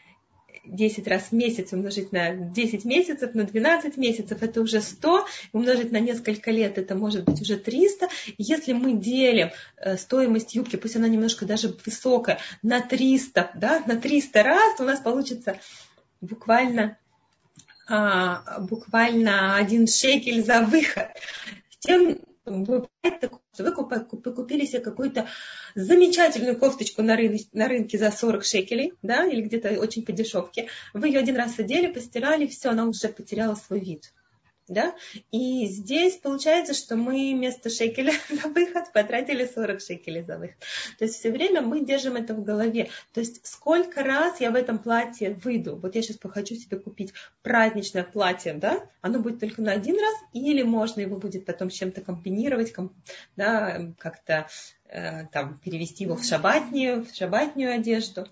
[0.65, 5.93] 10 раз в месяц умножить на 10 месяцев, на 12 месяцев, это уже 100, умножить
[5.93, 8.09] на несколько лет, это может быть уже 300.
[8.39, 13.97] Если мы делим э, стоимость юбки, пусть она немножко даже высокая, на 300, да, на
[13.97, 15.59] 300 раз, у нас получится
[16.23, 16.97] буквально
[17.91, 21.09] а, буквально один шекель за выход.
[21.81, 25.27] Тем бывает такое, что вы купили себе какую-то
[25.75, 30.69] замечательную кофточку на, рынке, на рынке за 40 шекелей, да, или где-то очень по дешевке.
[30.95, 34.13] Вы ее один раз одели, постирали, все, она уже потеряла свой вид
[34.71, 34.95] да,
[35.33, 40.57] и здесь получается, что мы вместо шекеля за выход потратили 40 шекелей за выход.
[40.99, 42.89] То есть все время мы держим это в голове.
[43.13, 47.13] То есть сколько раз я в этом платье выйду, вот я сейчас хочу себе купить
[47.43, 51.75] праздничное платье, да, оно будет только на один раз, или можно его будет потом с
[51.75, 52.73] чем-то комбинировать,
[53.37, 54.47] да, как-то
[54.89, 58.29] э, там перевести его в шабатнюю, в шабатнюю одежду.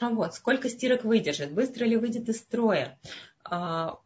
[0.00, 2.98] А вот, сколько стирок выдержит, быстро ли выйдет из строя,
[3.44, 3.98] а,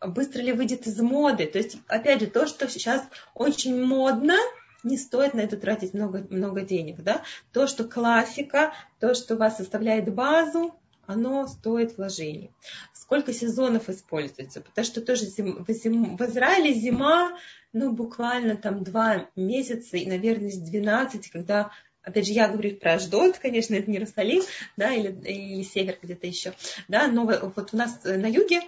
[0.00, 1.46] быстро ли выйдет из моды.
[1.46, 3.02] То есть, опять же, то, что сейчас
[3.34, 4.36] очень модно,
[4.84, 7.02] не стоит на это тратить много, много денег.
[7.02, 7.22] Да?
[7.52, 10.74] То, что классика, то, что вас составляет базу,
[11.06, 12.50] оно стоит вложений.
[12.92, 14.60] Сколько сезонов используется?
[14.60, 17.36] Потому что тоже зим, в, зим, в Израиле зима,
[17.72, 21.70] ну, буквально там два месяца, и, наверное, с 12, когда
[22.08, 24.42] Опять же, я говорю про Аждот, конечно, это не Иерусалим,
[24.78, 26.54] да, или, или север где-то еще,
[26.86, 28.62] да, но вот у нас на юге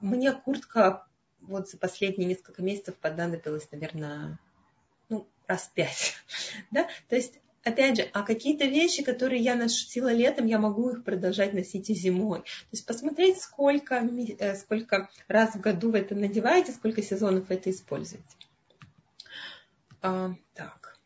[0.00, 1.06] мне куртка
[1.40, 4.38] вот за последние несколько месяцев понадобилась, наверное,
[5.08, 6.14] ну, раз пять,
[6.70, 11.04] да, то есть опять же, а какие-то вещи, которые я носила летом, я могу их
[11.04, 12.40] продолжать носить и зимой.
[12.40, 17.56] То есть посмотреть, сколько, э, сколько раз в году вы это надеваете, сколько сезонов вы
[17.56, 18.24] это используете.
[20.00, 20.98] А, так.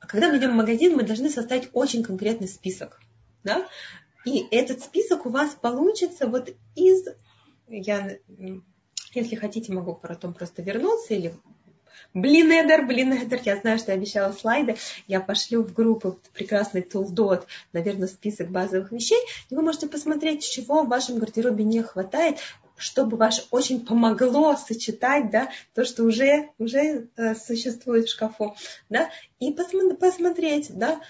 [0.00, 3.00] Когда мы идем в магазин, мы должны составить очень конкретный список.
[3.44, 3.68] Да?
[4.24, 7.06] И этот список у вас получится вот из...
[7.68, 8.18] Я,
[9.14, 11.34] если хотите, могу потом просто вернуться или
[12.14, 16.80] Блин, Эдер, блин, Эдер, я знаю, что я обещала слайды, я пошлю в группу прекрасный
[16.80, 19.18] Тулдот, наверное, список базовых вещей,
[19.50, 22.38] и вы можете посмотреть, чего в вашем гардеробе не хватает,
[22.76, 28.56] чтобы ваше очень помогло сочетать да, то, что уже, уже э, существует в шкафу,
[28.88, 31.00] да, и посмотреть, да,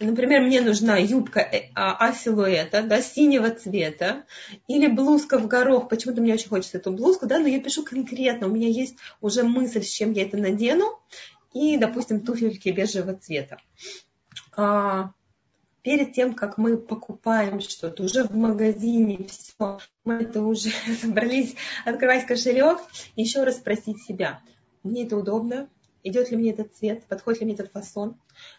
[0.00, 4.24] Например, мне нужна юбка э, а, а да, синего цвета,
[4.68, 5.88] или блузка в горох.
[5.88, 8.46] Почему-то мне очень хочется эту блузку, да, но я пишу конкретно.
[8.46, 11.00] У меня есть уже мысль, с чем я это надену,
[11.52, 13.58] и, допустим, туфельки бежевого цвета.
[14.56, 15.12] А,
[15.82, 20.70] перед тем, как мы покупаем что-то уже в магазине, все, мы это уже
[21.00, 22.78] собрались открывать кошелек,
[23.16, 24.42] еще раз спросить себя,
[24.84, 25.68] мне это удобно,
[26.08, 28.16] идет ли мне этот цвет, подходит ли мне этот фасон,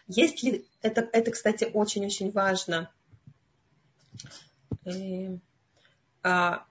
[0.08, 2.90] есть ли, это, это кстати, очень-очень важно,
[4.84, 5.36] э,
[6.22, 6.64] а,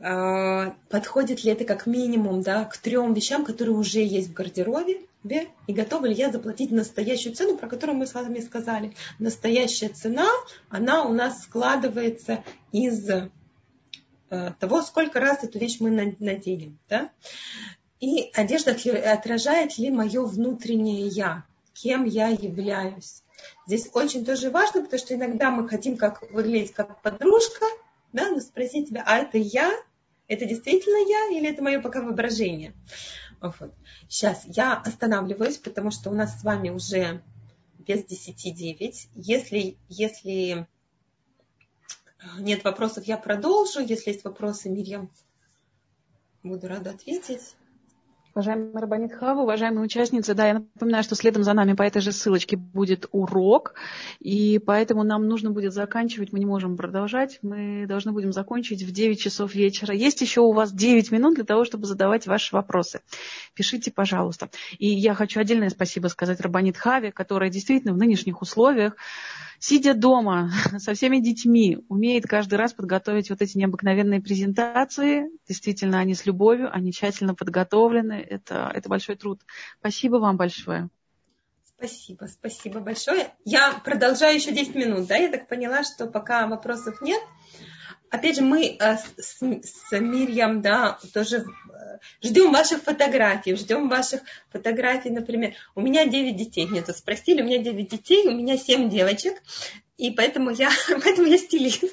[0.00, 5.02] а, подходит ли это как минимум да, к трем вещам, которые уже есть в гардеробе,
[5.22, 8.94] да, и готова ли я заплатить настоящую цену, про которую мы с вами сказали.
[9.20, 10.26] Настоящая цена,
[10.68, 13.30] она у нас складывается из э,
[14.58, 16.78] того, сколько раз эту вещь мы наденем.
[16.88, 17.12] Да?
[18.02, 18.72] И одежда
[19.12, 23.22] отражает ли мое внутреннее я, кем я являюсь.
[23.64, 27.64] Здесь очень тоже важно, потому что иногда мы хотим как выглядеть как подружка,
[28.12, 29.72] да, но спросить себя, а это я?
[30.26, 32.74] Это действительно я или это мое пока воображение?
[33.40, 33.72] Вот.
[34.08, 37.22] Сейчас я останавливаюсь, потому что у нас с вами уже
[37.78, 39.10] без 10-9.
[39.14, 40.66] Если, если
[42.40, 43.78] нет вопросов, я продолжу.
[43.78, 45.08] Если есть вопросы, Мирьям,
[46.42, 47.54] буду рада ответить.
[48.34, 52.12] Уважаемый Рабанит Хава, уважаемые участницы, да, я напоминаю, что следом за нами по этой же
[52.12, 53.74] ссылочке будет урок,
[54.20, 58.90] и поэтому нам нужно будет заканчивать, мы не можем продолжать, мы должны будем закончить в
[58.90, 59.94] 9 часов вечера.
[59.94, 63.00] Есть еще у вас 9 минут для того, чтобы задавать ваши вопросы.
[63.52, 64.48] Пишите, пожалуйста.
[64.78, 68.96] И я хочу отдельное спасибо сказать Рабанит Хаве, которая действительно в нынешних условиях
[69.62, 75.30] сидя дома со всеми детьми, умеет каждый раз подготовить вот эти необыкновенные презентации.
[75.48, 78.14] Действительно, они с любовью, они тщательно подготовлены.
[78.14, 79.40] Это, это большой труд.
[79.78, 80.88] Спасибо вам большое.
[81.64, 83.34] Спасибо, спасибо большое.
[83.44, 85.16] Я продолжаю еще 10 минут, да?
[85.16, 87.22] Я так поняла, что пока вопросов нет.
[88.12, 94.20] Опять же, мы э, с, с Мирьям, да, тоже э, ждем ваших фотографий, ждем ваших
[94.50, 95.54] фотографий, например.
[95.74, 99.42] У меня 9 детей, нет, спросили, у меня 9 детей, у меня 7 девочек,
[99.96, 101.84] и поэтому я, поэтому я стилист.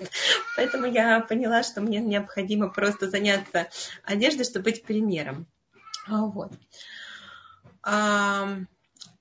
[0.57, 3.69] Поэтому я поняла, что мне необходимо просто заняться
[4.03, 5.47] одеждой, чтобы быть примером.
[6.05, 6.51] А, вот.
[7.81, 8.57] А,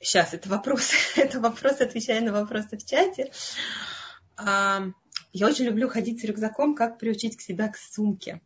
[0.01, 3.30] сейчас, это вопрос, это вопрос, отвечаю на вопросы в чате.
[4.36, 4.82] А,
[5.33, 8.41] я очень люблю ходить с рюкзаком, как приучить к себя к сумке.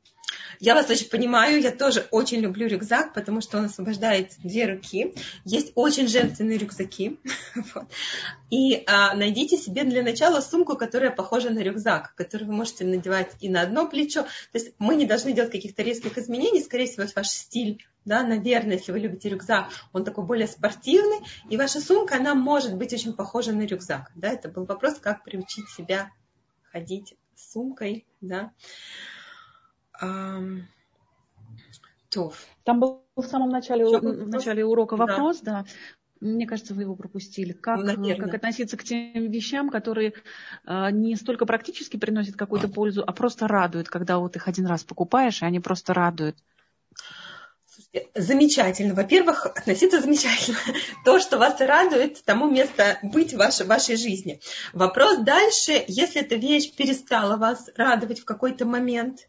[0.60, 5.14] Я вас очень понимаю, я тоже очень люблю рюкзак, потому что он освобождает две руки.
[5.44, 7.18] Есть очень женственные рюкзаки.
[7.74, 7.86] Вот.
[8.50, 13.32] И а, найдите себе для начала сумку, которая похожа на рюкзак, который вы можете надевать
[13.40, 14.22] и на одно плечо.
[14.22, 17.84] То есть мы не должны делать каких-то резких изменений, скорее всего, это ваш стиль.
[18.04, 21.18] Да, наверное, если вы любите рюкзак, он такой более спортивный,
[21.48, 24.10] и ваша сумка, она может быть очень похожа на рюкзак.
[24.16, 26.10] Да, это был вопрос, как приучить себя
[26.72, 28.52] ходить с сумкой, да.
[32.08, 32.32] То.
[32.64, 35.62] Там был в самом начале, в начале урока вопрос, да.
[35.62, 35.64] да.
[36.20, 37.52] Мне кажется, вы его пропустили.
[37.52, 40.12] Как, как относиться к тем вещам, которые
[40.64, 44.84] э, не столько практически приносят какую-то пользу, а просто радуют, когда вот их один раз
[44.84, 46.36] покупаешь, и они просто радуют.
[48.14, 48.94] Замечательно.
[48.94, 50.56] Во-первых, относиться замечательно.
[51.04, 54.40] То, что вас радует, тому место быть в вашей, вашей жизни.
[54.72, 59.28] Вопрос дальше, если эта вещь перестала вас радовать в какой-то момент,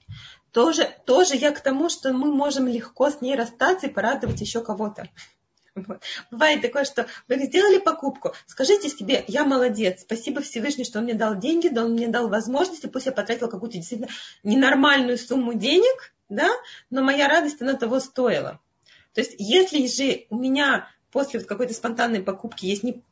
[0.52, 4.64] тоже, тоже я к тому, что мы можем легко с ней расстаться и порадовать еще
[4.64, 5.10] кого-то.
[5.76, 6.02] Вот.
[6.30, 11.16] Бывает такое, что вы сделали покупку, скажите себе, я молодец, спасибо Всевышний, что он мне
[11.16, 14.12] дал деньги, да он мне дал возможности, пусть я потратила какую-то действительно
[14.44, 16.50] ненормальную сумму денег, да,
[16.90, 18.60] но моя радость, она того стоила.
[19.14, 23.04] То есть, если же у меня после вот какой-то спонтанной покупки есть не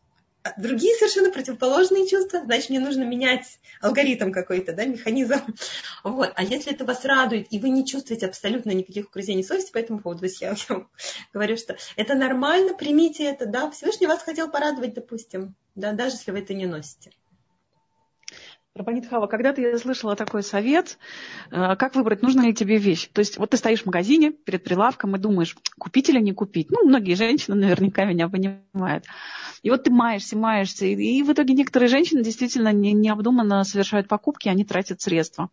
[0.57, 5.35] другие совершенно противоположные чувства, значит, мне нужно менять алгоритм какой-то, да, механизм.
[6.03, 6.31] Вот.
[6.35, 9.99] А если это вас радует, и вы не чувствуете абсолютно никаких угрызений совести по этому
[9.99, 10.85] поводу, я, я
[11.31, 16.31] говорю, что это нормально, примите это, да, Всевышний вас хотел порадовать, допустим, да, даже если
[16.31, 17.11] вы это не носите.
[18.73, 20.97] Рабанит Хава, когда-то я слышала такой совет,
[21.51, 23.09] э, как выбрать, нужна ли тебе вещь.
[23.11, 26.71] То есть вот ты стоишь в магазине перед прилавком и думаешь, купить или не купить.
[26.71, 29.03] Ну, многие женщины наверняка меня понимают.
[29.61, 30.85] И вот ты маешься, маешься.
[30.85, 35.49] И, и в итоге некоторые женщины действительно не, необдуманно совершают покупки, они тратят средства.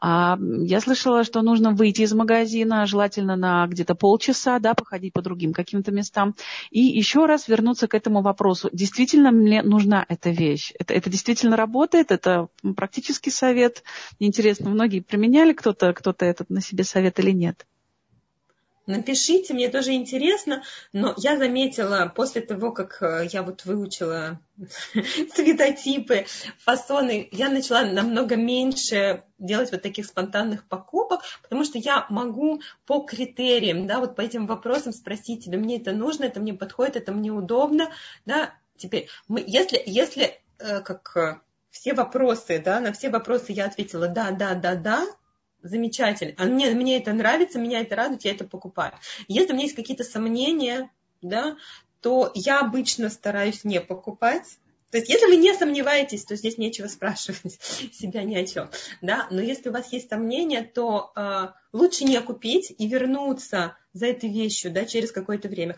[0.00, 5.22] А я слышала, что нужно выйти из магазина, желательно на где-то полчаса, да, походить по
[5.22, 6.34] другим каким-то местам.
[6.70, 8.68] И еще раз вернуться к этому вопросу.
[8.72, 10.72] Действительно мне нужна эта вещь?
[10.78, 12.10] Это, это действительно работает?
[12.10, 13.82] Это практический совет?
[14.18, 17.66] Мне интересно, многие применяли кто-то кто этот на себе совет или нет?
[18.86, 20.62] Напишите, мне тоже интересно,
[20.92, 24.40] но я заметила после того, как э, я вот выучила
[25.34, 26.26] цветотипы,
[26.58, 33.00] фасоны, я начала намного меньше делать вот таких спонтанных покупок, потому что я могу по
[33.00, 37.10] критериям, да, вот по этим вопросам спросить тебе, мне это нужно, это мне подходит, это
[37.10, 37.90] мне удобно,
[38.24, 43.66] да, теперь, мы, если, если э, как э, все вопросы, да, на все вопросы я
[43.66, 45.06] ответила да, да, да, да,
[45.66, 46.34] замечательно.
[46.38, 48.92] А мне, мне это нравится, меня это радует, я это покупаю.
[49.28, 50.90] Если у меня есть какие-то сомнения,
[51.22, 51.56] да,
[52.00, 54.58] то я обычно стараюсь не покупать.
[54.90, 57.60] То есть, если вы не сомневаетесь, то здесь нечего спрашивать
[57.92, 58.70] себя ни о чем.
[59.02, 59.26] Да?
[59.30, 64.30] Но если у вас есть сомнения, то э, лучше не купить и вернуться за этой
[64.32, 65.76] вещью да, через какое-то время.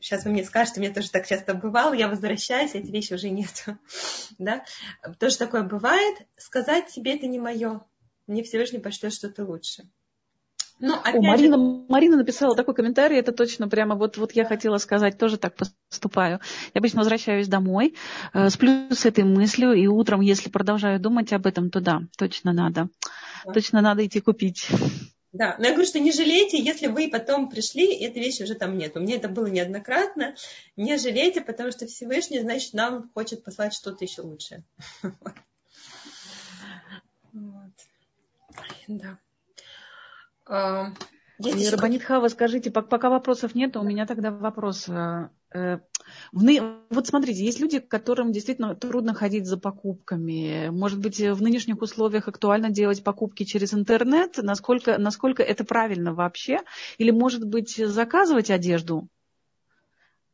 [0.00, 3.30] Сейчас вы мне скажете, мне тоже так часто бывало, я возвращаюсь, а эти вещи уже
[3.30, 3.66] нет.
[4.38, 4.64] Да?
[5.18, 6.18] Тоже такое бывает.
[6.36, 7.80] Сказать себе это не мое
[8.28, 9.88] мне Всевышний пошлет что-то лучше.
[10.80, 11.84] Но, опять О, Марина, же...
[11.88, 16.40] Марина написала такой комментарий, это точно прямо вот, вот я хотела сказать, тоже так поступаю.
[16.72, 17.96] Я обычно возвращаюсь домой,
[18.32, 22.52] э, сплю с этой мыслью, и утром, если продолжаю думать об этом, то да, точно
[22.52, 22.88] надо.
[23.44, 23.52] Да.
[23.52, 24.68] Точно надо идти купить.
[25.32, 28.54] Да, но я говорю, что не жалейте, если вы потом пришли, и этой вещи уже
[28.54, 28.96] там нет.
[28.96, 30.36] У меня это было неоднократно.
[30.76, 34.64] Не жалейте, потому что Всевышний, значит, нам хочет послать что-то еще лучшее.
[38.88, 39.18] Да.
[40.46, 40.92] А,
[41.38, 44.88] есть Рабанит Хава, скажите, пока вопросов нет, у меня тогда вопрос.
[44.88, 45.78] Э, э,
[46.32, 50.70] вот смотрите, есть люди, которым действительно трудно ходить за покупками.
[50.70, 54.38] Может быть, в нынешних условиях актуально делать покупки через интернет?
[54.38, 56.60] Насколько, насколько это правильно вообще?
[56.98, 59.08] Или, может быть, заказывать одежду?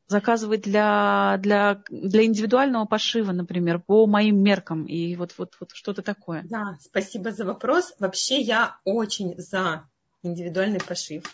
[0.06, 4.84] Заказывать для, для, для индивидуального пошива, например, по моим меркам.
[4.84, 6.42] И вот, вот, вот что-то такое.
[6.44, 7.94] Да, спасибо за вопрос.
[7.98, 9.84] Вообще я очень за
[10.22, 11.24] индивидуальный пошив.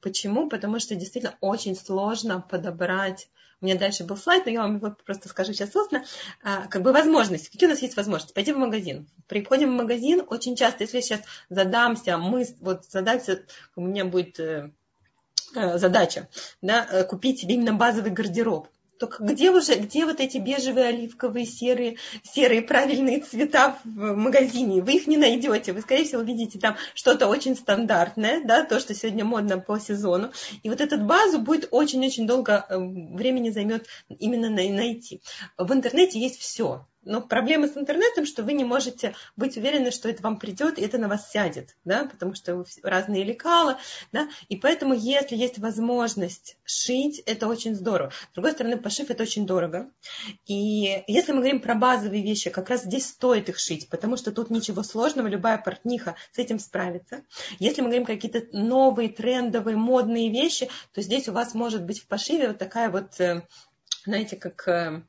[0.00, 0.48] Почему?
[0.48, 3.28] Потому что действительно очень сложно подобрать
[3.60, 6.04] у меня дальше был слайд, но я вам его просто скажу сейчас устно.
[6.42, 7.50] А, как бы возможности.
[7.50, 8.32] Какие у нас есть возможности?
[8.32, 9.06] Пойти в магазин.
[9.26, 13.42] Приходим в магазин, очень часто, если я сейчас задамся, мы, вот задаться,
[13.76, 14.70] у меня будет Э,
[15.54, 16.28] задача,
[16.62, 18.68] да, э, купить себе именно базовый гардероб.
[19.00, 24.82] Только где уже, где вот эти бежевые, оливковые, серые, серые правильные цвета в магазине?
[24.82, 25.72] Вы их не найдете.
[25.72, 30.32] Вы, скорее всего, увидите там что-то очень стандартное, да, то, что сегодня модно по сезону.
[30.62, 35.22] И вот эту базу будет очень-очень долго э, времени займет именно найти.
[35.56, 36.84] В интернете есть все.
[37.02, 40.82] Но проблема с интернетом, что вы не можете быть уверены, что это вам придет, и
[40.82, 43.78] это на вас сядет, да, потому что разные лекала,
[44.12, 48.12] да, и поэтому, если есть возможность шить, это очень здорово.
[48.30, 49.90] С другой стороны, пошив это очень дорого.
[50.46, 54.30] И если мы говорим про базовые вещи, как раз здесь стоит их шить, потому что
[54.30, 57.22] тут ничего сложного, любая портниха с этим справится.
[57.58, 62.06] Если мы говорим какие-то новые, трендовые, модные вещи, то здесь у вас может быть в
[62.06, 63.46] пошиве вот такая вот, э,
[64.04, 65.02] знаете, как э,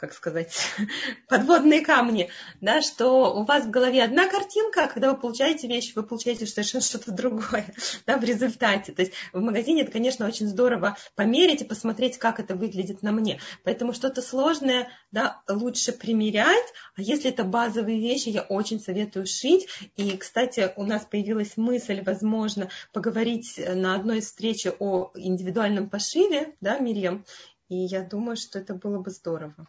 [0.00, 0.56] как сказать,
[1.28, 2.30] подводные камни,
[2.62, 6.46] да, что у вас в голове одна картинка, а когда вы получаете вещь, вы получаете
[6.46, 7.66] совершенно что-то другое
[8.06, 8.92] да, в результате.
[8.92, 13.12] То есть в магазине это, конечно, очень здорово померить и посмотреть, как это выглядит на
[13.12, 13.40] мне.
[13.62, 19.68] Поэтому что-то сложное да, лучше примерять, а если это базовые вещи, я очень советую шить.
[19.96, 26.78] И, кстати, у нас появилась мысль, возможно, поговорить на одной встрече о индивидуальном пошиве, да,
[26.78, 27.26] Мирьям,
[27.68, 29.68] и я думаю, что это было бы здорово.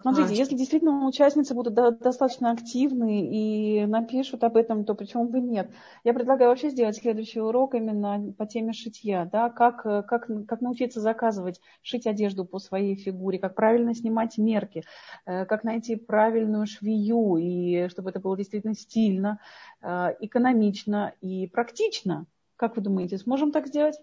[0.00, 5.40] Смотрите, а, если действительно участницы будут достаточно активны и напишут об этом, то почему бы
[5.40, 5.72] нет?
[6.04, 11.00] Я предлагаю вообще сделать следующий урок именно по теме шитья, да, как, как, как научиться
[11.00, 14.84] заказывать, шить одежду по своей фигуре, как правильно снимать мерки,
[15.26, 19.40] э, как найти правильную швею, и чтобы это было действительно стильно,
[19.82, 22.26] э, экономично и практично.
[22.54, 23.96] Как вы думаете, сможем так сделать?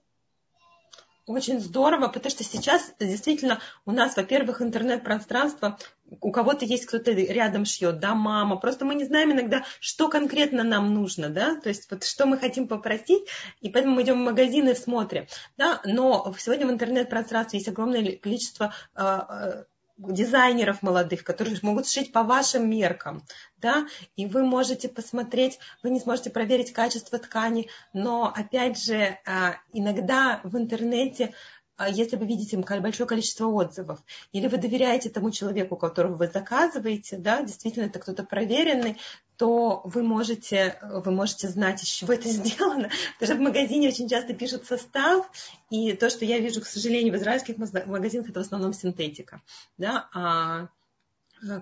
[1.27, 5.79] Очень здорово, потому что сейчас действительно у нас, во-первых, интернет-пространство,
[6.21, 10.63] у кого-то есть кто-то рядом шьет, да, мама, просто мы не знаем иногда, что конкретно
[10.63, 13.27] нам нужно, да, то есть вот что мы хотим попросить,
[13.59, 15.25] и поэтому мы идем в магазины смотрим,
[15.57, 19.63] да, но сегодня в интернет-пространстве есть огромное количество э,
[19.97, 23.23] дизайнеров молодых, которые могут шить по вашим меркам,
[23.57, 29.55] да, и вы можете посмотреть, вы не сможете проверить качество ткани, но, опять же, а,
[29.71, 31.33] иногда в интернете
[31.77, 33.99] а если вы видите большое количество отзывов,
[34.31, 38.97] или вы доверяете тому человеку, которого вы заказываете, да, действительно это кто-то проверенный,
[39.37, 42.89] то вы можете, вы можете знать, из чего это сделано.
[43.19, 45.29] Потому что в магазине очень часто пишут состав,
[45.69, 49.41] и то, что я вижу, к сожалению, в израильских магазинах, это в основном синтетика.
[49.77, 50.09] Да?
[50.13, 50.69] А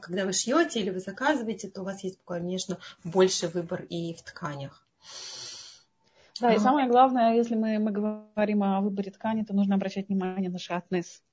[0.01, 4.21] когда вы шьете или вы заказываете, то у вас есть, конечно, больше выбор и в
[4.21, 4.85] тканях.
[6.39, 10.49] Да, и самое главное, если мы, мы говорим о выборе ткани, то нужно обращать внимание
[10.49, 11.23] на шатнес.